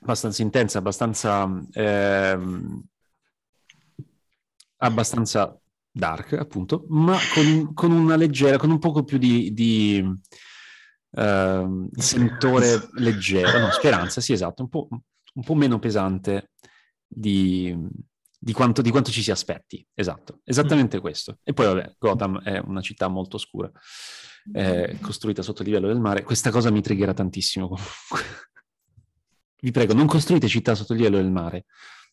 [0.00, 1.62] abbastanza intensa, abbastanza...
[1.72, 2.82] Ehm,
[4.78, 5.58] abbastanza
[5.90, 10.04] dark, appunto, ma con, con, una leggera, con un poco più di, di
[11.10, 16.50] uh, sentore leggero, no, speranza, sì, esatto, un po', un po meno pesante
[17.06, 17.74] di,
[18.44, 21.00] di, quanto, di, quanto, ci si aspetti, esatto, esattamente mm.
[21.00, 21.38] questo.
[21.42, 23.70] E poi, vabbè, Gotham è una città molto scura,
[25.00, 28.52] costruita sotto il livello del mare, questa cosa mi triggera tantissimo comunque.
[29.62, 31.64] Vi prego, non costruite città sotto il livello del mare.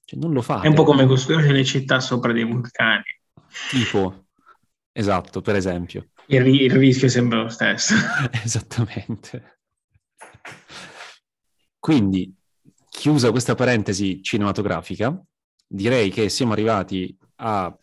[0.05, 0.67] Cioè, non lo fate.
[0.67, 3.03] È un po' come costruire le città sopra dei vulcani.
[3.69, 4.27] Tipo,
[4.93, 6.11] esatto, per esempio.
[6.27, 7.93] Il, ri- il rischio sembra lo stesso.
[8.43, 9.59] Esattamente.
[11.77, 12.33] Quindi,
[12.89, 15.21] chiusa questa parentesi cinematografica,
[15.71, 17.73] direi che siamo arrivati a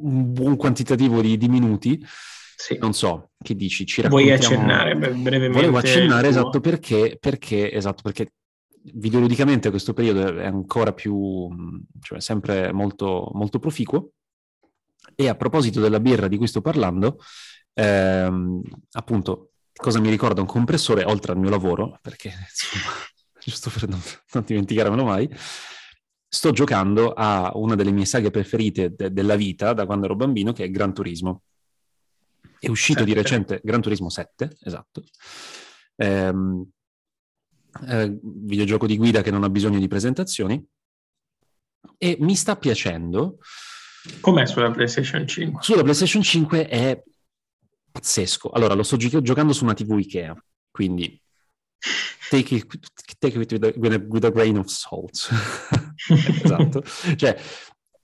[0.00, 2.04] un buon quantitativo di, di minuti.
[2.56, 2.76] Sì.
[2.78, 3.86] Non so, che dici?
[3.86, 5.48] Ci Vuoi accennare brevemente?
[5.48, 8.32] Volevo accennare, esatto, perché, perché, esatto, perché
[8.94, 11.48] videoludicamente questo periodo è ancora più,
[12.00, 14.10] cioè sempre molto, molto proficuo.
[15.14, 17.18] E a proposito della birra di cui sto parlando,
[17.74, 18.60] ehm,
[18.92, 22.92] appunto, cosa mi ricorda un compressore, oltre al mio lavoro, perché insomma,
[23.40, 24.00] giusto per non,
[24.32, 25.28] non dimenticarmelo mai,
[26.28, 30.52] sto giocando a una delle mie saghe preferite de- della vita da quando ero bambino,
[30.52, 31.42] che è Gran Turismo.
[32.58, 33.12] È uscito 7.
[33.12, 35.04] di recente Gran Turismo 7, esatto.
[35.96, 36.68] Ehm,
[37.86, 40.64] eh, videogioco di guida che non ha bisogno di presentazioni.
[41.96, 43.38] E mi sta piacendo
[44.20, 45.62] Com'è sulla PlayStation 5?
[45.62, 47.02] Sulla PlayStation 5 è
[47.90, 48.50] pazzesco.
[48.50, 51.20] Allora, lo sto gi- giocando su una TV Ikea, quindi
[52.30, 52.66] take it,
[53.18, 55.28] take it with, a, with, a, grain of salt.
[56.10, 56.82] esatto.
[57.16, 57.38] Cioè,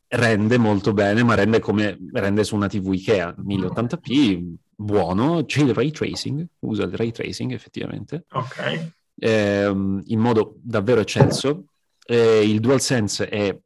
[0.08, 5.44] rende molto bene, ma rende come rende su una TV Ikea 1080p, buono.
[5.44, 8.24] C'è il ray tracing, usa il ray tracing effettivamente.
[8.32, 8.92] Ok.
[9.16, 11.66] Eh, in modo davvero eccelso.
[12.06, 13.56] Eh, il DualSense è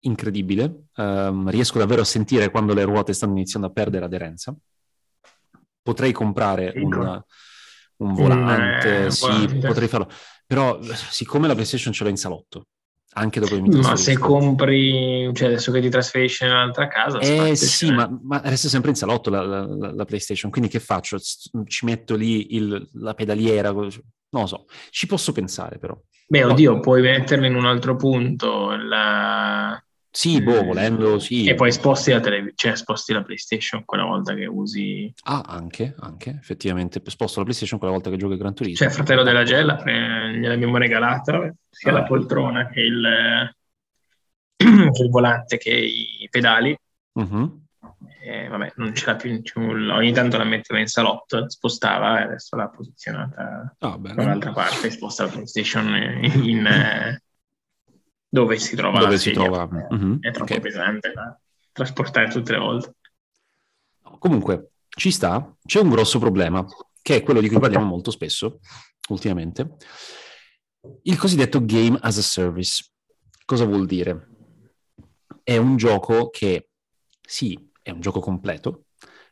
[0.00, 0.86] incredibile.
[0.96, 4.54] Um, riesco davvero a sentire quando le ruote stanno iniziando a perdere aderenza.
[5.82, 7.22] Potrei comprare un,
[7.98, 9.66] un, volante, mm, sì, volante.
[9.66, 10.08] potrei farlo.
[10.46, 12.68] Però siccome la PlayStation ce l'ho in salotto,
[13.14, 17.18] anche dopo che mi Ma se compri, cioè adesso che ti trasferisci in un'altra casa...
[17.18, 21.18] Eh sì, ma, ma, resta sempre in salotto la, la, la, PlayStation, quindi che faccio?
[21.18, 23.72] Ci metto lì il, la pedaliera?
[23.72, 23.90] Non
[24.30, 25.98] lo so, ci posso pensare però.
[26.26, 26.80] Beh, oddio, no.
[26.80, 31.46] puoi metterla in un altro punto, la sì, boh, volendo, sì.
[31.46, 35.12] E poi sposti la, tele- cioè, sposti la PlayStation quella volta che usi...
[35.24, 37.00] Ah, anche, anche, effettivamente.
[37.04, 38.86] Sposto la PlayStation quella volta che gioco Gran Turismo.
[38.86, 43.54] Cioè, fratello della Gella, pre- gliel'abbiamo regalata, sia ah, la poltrona che il,
[44.56, 46.76] che il, volante che i pedali.
[47.12, 47.66] Uh-huh.
[48.20, 52.56] E, vabbè, non ce l'ha più, ogni tanto la metteva in salotto, spostava e adesso
[52.56, 56.42] l'ha posizionata oh, dall'altra parte, sposta la PlayStation in...
[56.44, 57.20] in
[58.28, 59.66] dove si trova dove si trova.
[59.66, 60.16] Mm-hmm.
[60.20, 60.60] È troppo okay.
[60.60, 61.38] pesante da
[61.72, 62.94] trasportare tutte le volte.
[64.18, 66.64] Comunque, ci sta, c'è un grosso problema,
[67.00, 68.58] che è quello di cui parliamo molto spesso
[69.08, 69.76] ultimamente,
[71.02, 72.84] il cosiddetto game as a service.
[73.44, 74.28] Cosa vuol dire?
[75.42, 76.68] È un gioco che,
[77.20, 78.86] sì, è un gioco completo,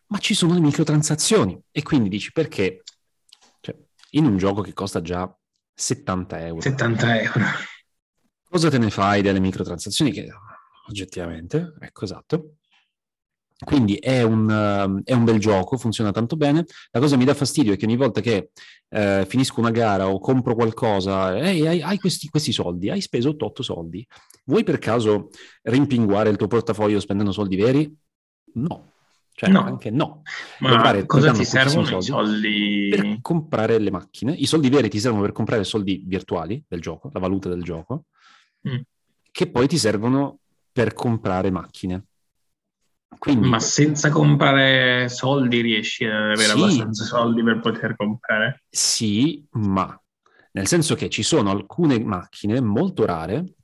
[0.07, 1.61] ma ci sono le microtransazioni.
[1.71, 2.83] E quindi dici perché?
[3.61, 3.77] Cioè,
[4.11, 5.31] in un gioco che costa già
[5.75, 6.61] 70 euro.
[6.61, 7.45] 70 euro.
[8.49, 10.13] Cosa te ne fai delle microtransazioni?
[10.13, 10.29] Che
[10.89, 12.57] oggettivamente, ecco esatto.
[13.65, 16.67] Quindi è un, uh, è un, bel gioco, funziona tanto bene.
[16.91, 18.51] La cosa che mi dà fastidio è che ogni volta che
[18.89, 23.35] uh, finisco una gara o compro qualcosa, ehi, hai, hai questi, questi, soldi, hai speso
[23.39, 24.07] 8 soldi.
[24.45, 25.31] Vuoi per caso
[25.63, 27.97] rimpinguare il tuo portafoglio spendendo soldi veri?
[28.55, 28.93] No.
[29.33, 29.61] Cioè, no.
[29.61, 30.23] anche no.
[30.61, 32.89] Ma fare, cosa ti servono soldi i soldi?
[32.91, 34.33] Per comprare le macchine.
[34.33, 38.05] I soldi veri ti servono per comprare soldi virtuali del gioco, la valuta del gioco,
[38.69, 38.81] mm.
[39.31, 40.39] che poi ti servono
[40.73, 42.05] per comprare macchine.
[43.19, 48.65] Quindi, Ma senza comprare soldi riesci ad avere sì, abbastanza soldi per poter comprare?
[48.69, 49.99] Sì, ma
[50.53, 53.55] nel senso che ci sono alcune macchine molto rare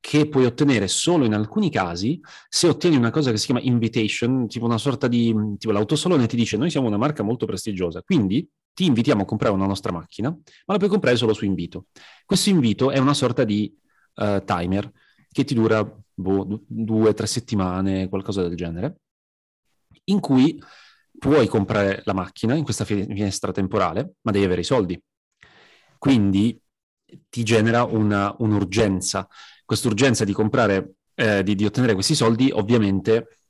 [0.00, 4.48] che puoi ottenere solo in alcuni casi se ottieni una cosa che si chiama invitation,
[4.48, 5.34] tipo una sorta di...
[5.58, 9.54] tipo l'autosalone ti dice noi siamo una marca molto prestigiosa, quindi ti invitiamo a comprare
[9.54, 11.86] una nostra macchina, ma la puoi comprare solo su invito.
[12.24, 13.74] Questo invito è una sorta di
[14.20, 14.90] uh, timer
[15.30, 19.00] che ti dura boh, due, tre settimane, qualcosa del genere,
[20.04, 20.62] in cui
[21.18, 25.00] puoi comprare la macchina in questa finestra temporale, ma devi avere i soldi.
[25.98, 26.60] Quindi
[27.28, 29.28] ti genera una, un'urgenza.
[29.64, 33.40] Quest'urgenza di comprare, eh, di, di, ottenere questi soldi, ovviamente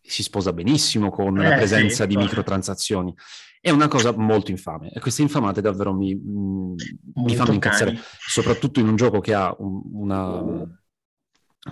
[0.00, 3.14] si sposa benissimo con eh, la presenza sì, di microtransazioni.
[3.60, 8.88] È una cosa molto infame e queste infamate davvero mi, mi fanno incazzare, soprattutto in
[8.88, 10.66] un gioco che ha un, una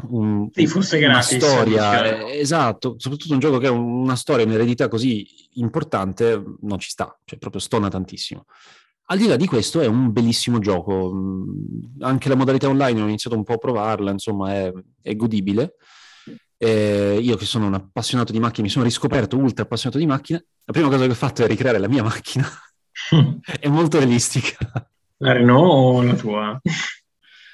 [0.03, 4.89] un, sì, forse una storia, eh, esatto, soprattutto un gioco che ha una storia, un'eredità
[4.89, 8.47] così importante, non ci sta, cioè proprio stona tantissimo.
[9.07, 13.07] Al di là di questo è un bellissimo gioco, mm, anche la modalità online ho
[13.07, 15.76] iniziato un po' a provarla, insomma è, è godibile.
[16.57, 20.45] Eh, io che sono un appassionato di macchine, mi sono riscoperto ultra appassionato di macchine,
[20.65, 22.47] la prima cosa che ho fatto è ricreare la mia macchina,
[23.61, 24.57] è molto realistica.
[25.19, 26.61] La Renault o la tua?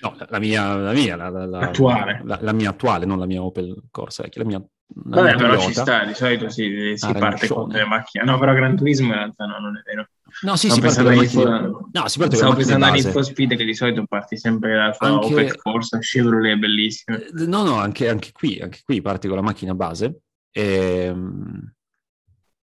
[0.01, 2.23] No, la mia, la mia, la, la, attuale.
[2.25, 4.63] La, la, mia attuale, non la mia Opel Corsa, la mia,
[4.93, 8.25] Vabbè, però ci sta, di solito si, si ah, parte con delle macchine.
[8.25, 10.09] No, però Gran Turismo in realtà no, non è vero.
[10.43, 11.71] No, sì, si parte, macchine...
[11.93, 15.09] no, si parte Stavo pensando a Need Speed che di solito parti sempre dalla tua
[15.09, 15.27] anche...
[15.27, 17.17] Opel Corsa, Chevrolet bellissima.
[17.19, 20.21] Eh, no, no, anche, anche, qui, anche qui parti con la macchina base
[20.53, 21.15] e,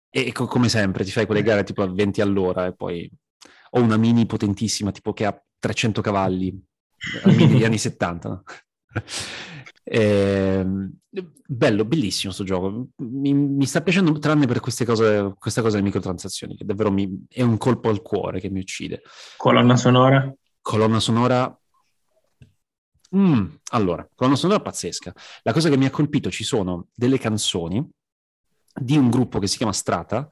[0.10, 3.10] e come sempre ti fai quelle gare tipo a 20 all'ora e poi
[3.72, 6.64] ho una mini potentissima tipo che ha 300 cavalli
[7.26, 8.28] negli anni 70.
[8.30, 8.44] No?
[9.84, 10.66] Eh,
[11.48, 12.88] bello, bellissimo questo gioco.
[12.98, 17.26] Mi, mi, sta piacendo tranne per queste cose, questa cosa delle microtransazioni, che davvero mi,
[17.30, 19.02] è un colpo al cuore che mi uccide.
[19.38, 20.34] Colonna sonora?
[20.62, 21.56] Colonna sonora.
[23.16, 25.14] Mm, allora, colonna sonora pazzesca.
[25.44, 27.86] La cosa che mi ha colpito ci sono delle canzoni
[28.74, 30.30] di un gruppo che si chiama Strata,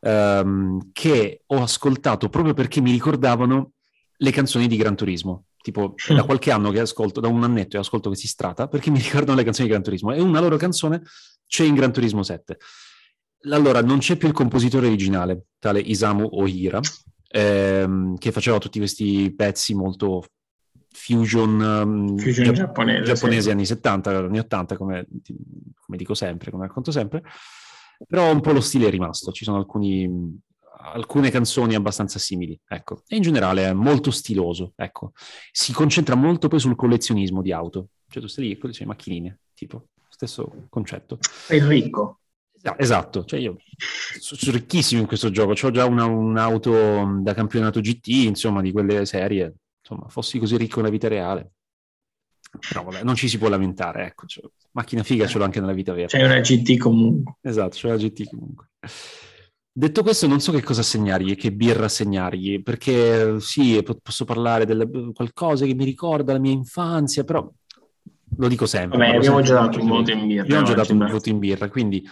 [0.00, 3.72] ehm, che ho ascoltato proprio perché mi ricordavano
[4.16, 7.78] le canzoni di Gran Turismo tipo da qualche anno che ascolto, da un annetto che
[7.78, 11.02] ascolto questi strata, perché mi ricordano le canzoni di Gran Turismo, e una loro canzone
[11.46, 12.56] c'è in Gran Turismo 7.
[13.50, 16.80] Allora, non c'è più il compositore originale, tale Isamu Ohira,
[17.28, 20.24] ehm, che faceva tutti questi pezzi molto
[20.90, 23.50] fusion, um, fusion gia- giapponese, giapponesi sì.
[23.50, 25.06] anni 70, anni 80, come,
[25.80, 27.22] come dico sempre, come racconto sempre,
[28.06, 30.40] però un po' lo stile è rimasto, ci sono alcuni
[30.78, 33.02] alcune canzoni abbastanza simili, ecco.
[33.06, 35.12] E in generale è molto stiloso, ecco.
[35.50, 37.88] Si concentra molto poi sul collezionismo di auto.
[38.08, 41.18] Cioè tu stai lì e collezioni macchinine, tipo, stesso concetto.
[41.20, 42.20] Sei ricco.
[42.78, 43.58] Esatto, cioè io
[44.18, 49.06] sono ricchissimo in questo gioco, ho già una, un'auto da campionato GT, insomma, di quelle
[49.06, 51.52] serie, insomma, fossi così ricco nella vita reale.
[52.68, 55.74] Però vabbè, non ci si può lamentare, ecco, cioè, macchina figa ce l'ho anche nella
[55.74, 56.08] vita vera.
[56.08, 57.36] C'è una GT comunque.
[57.42, 58.70] Esatto, c'è una GT comunque.
[59.78, 65.12] Detto questo, non so che cosa segnargli, che birra segnargli, perché sì, posso parlare di
[65.12, 67.46] qualcosa che mi ricorda la mia infanzia, però
[68.38, 68.96] lo dico sempre.
[68.96, 70.42] Vabbè, abbiamo già dato un voto in birra.
[70.44, 72.02] Abbiamo già dato un voto in birra, quindi...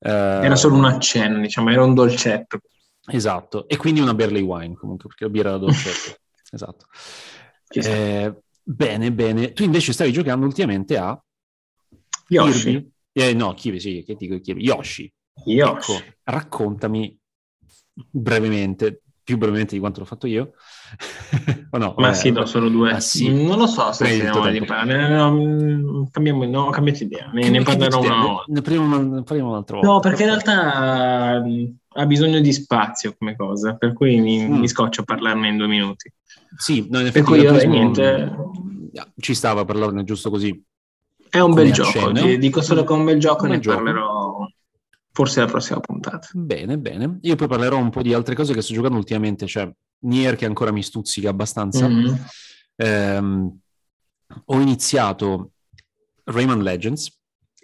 [0.00, 2.60] Eh, era solo un accenno, diciamo, era un dolcetto.
[3.06, 6.18] Esatto, e quindi una barley wine comunque, perché la birra era dolcetto.
[6.52, 6.88] esatto.
[7.70, 9.54] Eh, bene, bene.
[9.54, 11.18] Tu invece stavi giocando ultimamente a...
[12.28, 12.92] Yoshi.
[13.12, 14.62] Eh, no, Kiwi, sì, che dico Kiwi?
[14.62, 15.10] Yoshi.
[15.44, 15.92] Yoshi.
[15.92, 17.18] Ecco, raccontami
[17.92, 20.52] brevemente, più brevemente di quanto l'ho fatto io.
[21.70, 22.92] o no, Ma sì, do solo due.
[22.92, 23.32] Ah, sì.
[23.32, 25.08] Non lo so se siamo di parlare.
[25.08, 27.30] No, cambiamo, no, cambiato idea.
[27.32, 28.44] Ne, ne parlerò una volta.
[28.48, 29.90] Ne parliamo un'altra volta.
[29.90, 31.42] No, perché in realtà
[31.96, 34.58] ha bisogno di spazio come cosa, per cui mi, mm.
[34.58, 36.10] mi scoccio a parlarne in due minuti.
[36.56, 38.36] Sì, no, in effetti per cui io, niente...
[39.18, 40.62] ci stava a parlarne giusto così.
[41.28, 43.74] È un bel gioco, ti dico solo che è un bel gioco, un ne bel
[43.74, 44.23] parlerò
[45.14, 46.28] forse la prossima puntata.
[46.32, 47.18] Bene, bene.
[47.22, 50.44] Io poi parlerò un po' di altre cose che sto giocando ultimamente, cioè Nier che
[50.44, 51.88] ancora mi stuzzica abbastanza.
[51.88, 52.14] Mm-hmm.
[52.76, 53.58] Ehm,
[54.46, 55.52] ho iniziato
[56.24, 57.16] Rayman Legends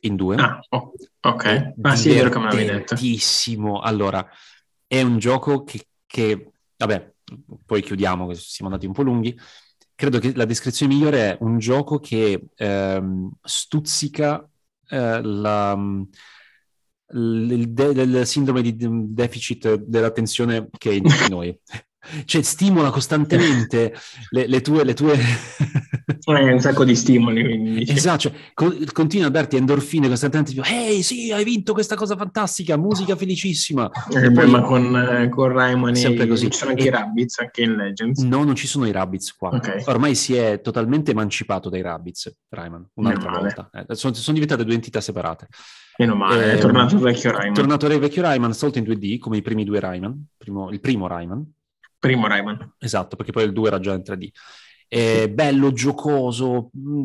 [0.03, 0.37] in due.
[0.37, 0.93] Ah, oh,
[1.23, 1.73] ok.
[1.83, 3.81] Ah sì, è vero che me l'avevi detto.
[3.81, 4.25] Allora,
[4.87, 7.15] è un gioco che, che, vabbè,
[7.67, 9.37] poi chiudiamo, siamo andati un po' lunghi.
[9.97, 14.49] Credo che la descrizione migliore è un gioco che ehm, stuzzica
[14.89, 15.77] eh, la,
[17.13, 21.59] il, de- il, sindrome di deficit dell'attenzione che è in tutti noi.
[22.25, 23.95] cioè stimola costantemente
[24.31, 24.85] le, le tue...
[24.85, 25.15] Le tue...
[26.25, 27.43] eh, un sacco di stimoli.
[27.43, 27.85] Quindi.
[27.89, 32.17] Esatto, cioè, co- continua a darti endorfine costantemente, tipo, ehi sì, hai vinto questa cosa
[32.17, 33.91] fantastica, musica felicissima.
[34.13, 36.51] Eh, poi, ma con, eh, con Rayman sempre così.
[36.51, 36.87] ci sono anche e...
[36.87, 38.23] i Rabbids, anche in Legends?
[38.23, 39.51] No, non ci sono i Rabbids qua.
[39.51, 39.83] Okay.
[39.87, 43.71] Ormai si è totalmente emancipato dai Rabbids, Rayman, un'altra volta.
[43.73, 45.49] Eh, sono, sono diventate due entità separate.
[46.01, 47.53] Meno male, è tornato il vecchio Rayman.
[47.53, 50.81] È tornato il vecchio Rayman, stavolta in 2D, come i primi due Rayman, primo, il
[50.81, 51.53] primo Rayman.
[51.99, 52.73] Primo Rayman.
[52.79, 54.29] Esatto, perché poi il 2 era già in 3D.
[54.89, 57.05] È bello, giocoso, mm,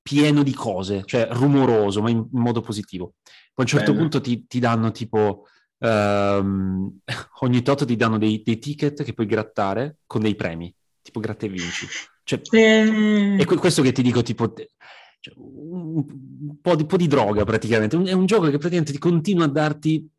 [0.00, 3.14] pieno di cose, cioè rumoroso, ma in, modo positivo.
[3.24, 3.98] Poi a un certo bello.
[3.98, 5.46] punto ti, ti, danno tipo...
[5.78, 7.00] Um,
[7.40, 10.72] ogni tot ti danno dei, dei, ticket che puoi grattare con dei premi,
[11.02, 11.88] tipo gratta e vinci.
[12.22, 13.36] Cioè, eh...
[13.36, 14.54] È questo che ti dico, tipo...
[15.22, 16.04] Cioè, un,
[16.60, 17.96] po di, po' di droga praticamente.
[17.96, 20.10] È un gioco che praticamente ti continua a darti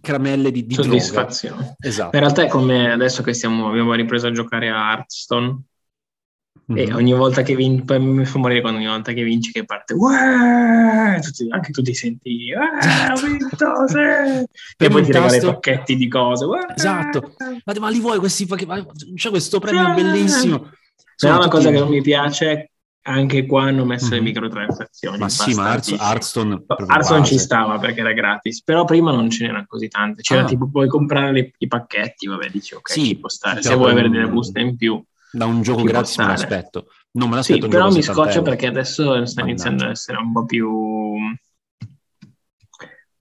[0.00, 1.76] caramelle di, di soddisfazione.
[1.78, 2.16] Esatto.
[2.16, 5.64] In realtà è come adesso che stiamo, abbiamo ripreso a giocare a Hearthstone
[6.72, 6.90] mm-hmm.
[6.90, 9.66] e ogni volta che vinci, poi mi fa morire quando ogni volta che vinci che
[9.66, 14.46] parte, tutti, anche tu ti senti, ho vinto, sì!
[14.84, 16.46] e poi ti regali pacchetti di cose.
[16.46, 16.74] Uah!
[16.74, 19.12] Esatto, ma, ma li vuoi questi pacchetti?
[19.16, 20.70] C'è questo premio bellissimo.
[21.14, 22.70] Sono una cosa che non mi piace
[23.06, 24.14] anche qua hanno messo mm-hmm.
[24.14, 24.26] le mhm.
[24.26, 25.18] microtransazioni.
[25.18, 29.64] Ma sì, ma Hearthstone, Hearthstone ci stava perché era gratis, però prima non ce n'erano
[29.66, 30.22] così tante.
[30.22, 30.46] C'era ah.
[30.46, 33.62] tipo puoi comprare le, i pacchetti, vabbè, dici ok, sì, ci può stare.
[33.62, 35.02] Se vuoi avere delle buste in più.
[35.30, 36.86] Da un gioco gratis me l'aspetto.
[37.12, 40.44] Non me l'aspetto sì, però mi scoccia perché adesso sta iniziando ad essere un po'
[40.44, 41.16] più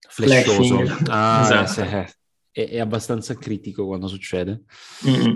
[0.07, 0.81] flashoso.
[1.07, 1.81] Ah, esatto.
[1.81, 2.07] è,
[2.51, 4.63] è, è, abbastanza critico quando succede.
[5.07, 5.35] Mm-hmm.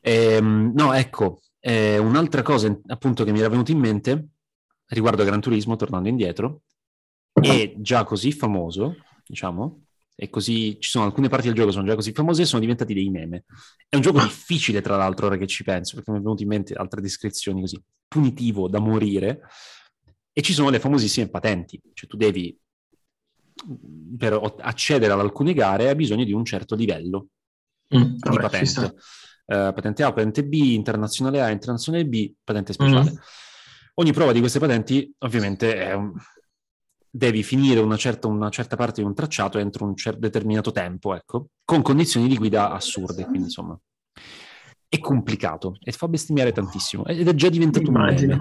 [0.00, 4.28] Ehm, no, ecco, eh, un'altra cosa appunto che mi era venuta in mente
[4.86, 6.62] riguardo a Gran Turismo, tornando indietro,
[7.32, 11.88] è già così famoso, diciamo, e così ci sono alcune parti del gioco che sono
[11.88, 13.46] già così famose e sono diventati dei meme.
[13.88, 16.48] È un gioco difficile, tra l'altro, ora che ci penso, perché mi è venuto in
[16.48, 19.40] mente altre descrizioni così, punitivo da morire,
[20.32, 22.56] e ci sono le famosissime patenti, cioè tu devi,
[24.16, 27.30] per accedere ad alcune gare, hai bisogno di un certo livello
[27.92, 28.94] mm, di vabbè, patente
[29.46, 33.12] eh, patente A, patente B, internazionale A, internazionale B, patente speciale.
[33.12, 33.16] Mm.
[33.94, 36.12] Ogni prova di queste patenti ovviamente un...
[37.08, 41.14] devi finire una certa, una certa, parte di un tracciato entro un cer- determinato tempo,
[41.14, 43.78] ecco, con condizioni di guida assurde, quindi insomma
[44.88, 48.34] è complicato e fa bestemmiare tantissimo ed è già diventato Immagino.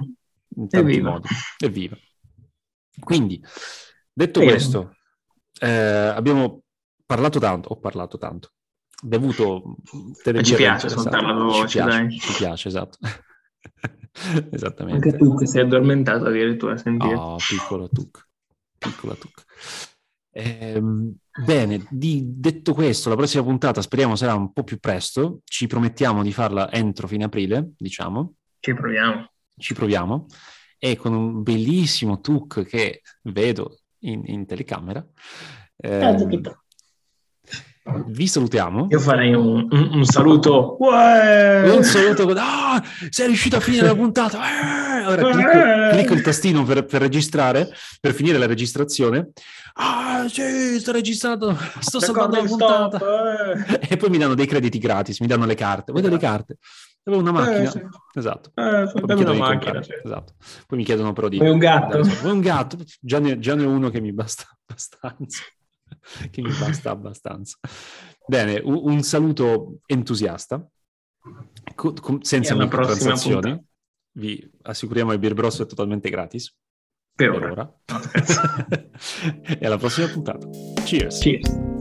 [0.55, 1.21] un meme
[1.57, 1.97] Evviva.
[2.99, 3.43] Quindi,
[4.13, 4.55] detto Evviva.
[4.55, 4.95] questo,
[5.59, 6.63] eh, abbiamo
[7.05, 8.53] parlato tanto, ho parlato tanto,
[9.03, 9.77] bevuto
[10.23, 12.19] delle ci piace ascoltarla voce, ci piace, dai.
[12.19, 12.97] Ci piace, esatto.
[14.51, 15.09] Esattamente.
[15.09, 17.15] Anche tu che sei addormentato addirittura a sentire.
[17.15, 18.27] Oh, piccolo Tuc,
[18.77, 19.43] piccola Tuc.
[20.31, 20.81] Eh,
[21.45, 25.41] bene, di, detto questo, la prossima puntata speriamo sarà un po' più presto.
[25.43, 28.33] Ci promettiamo di farla entro fine aprile, diciamo.
[28.59, 29.31] Ci proviamo.
[29.57, 30.25] Ci proviamo.
[30.77, 35.05] E con un bellissimo Tuc che vedo in, in telecamera.
[35.77, 35.99] Eh,
[38.07, 38.87] vi salutiamo.
[38.89, 40.75] Io farei un, un, un saluto.
[40.79, 41.71] Uè!
[41.75, 42.27] Un saluto.
[42.35, 44.39] Ah, sei riuscito a finire la puntata.
[45.07, 45.49] Ora clicco,
[45.91, 47.69] clicco il tastino per, per, registrare,
[47.99, 49.29] per finire la registrazione.
[49.75, 52.97] Ah, sì, sto registrando, sto salvando la puntata.
[52.97, 53.87] Stop, eh.
[53.89, 55.91] E poi mi danno dei crediti gratis, mi danno le carte.
[55.91, 56.57] Vuoi delle carte?
[57.03, 57.63] Avevo una macchina.
[57.63, 57.81] Eh, sì.
[58.15, 58.51] Esatto.
[58.55, 59.83] Eh, poi una macchina.
[59.83, 59.91] Sì.
[60.03, 60.33] Esatto.
[60.65, 61.37] Poi mi chiedono però di...
[61.37, 62.01] Vuoi un gatto?
[62.01, 62.77] Vuoi un gatto?
[62.99, 65.43] Già ne, già ne ho uno che mi basta abbastanza.
[66.31, 67.57] che mi basta abbastanza.
[68.27, 70.67] Bene, un, un saluto entusiasta,
[71.75, 73.63] co- co- senza microtransazioni.
[74.17, 76.55] Vi assicuriamo che il Beer Bros è totalmente gratis.
[77.15, 77.51] Per, per ora.
[77.51, 77.79] ora.
[79.59, 80.47] e alla prossima puntata.
[80.83, 81.19] Cheers.
[81.19, 81.74] Cheers.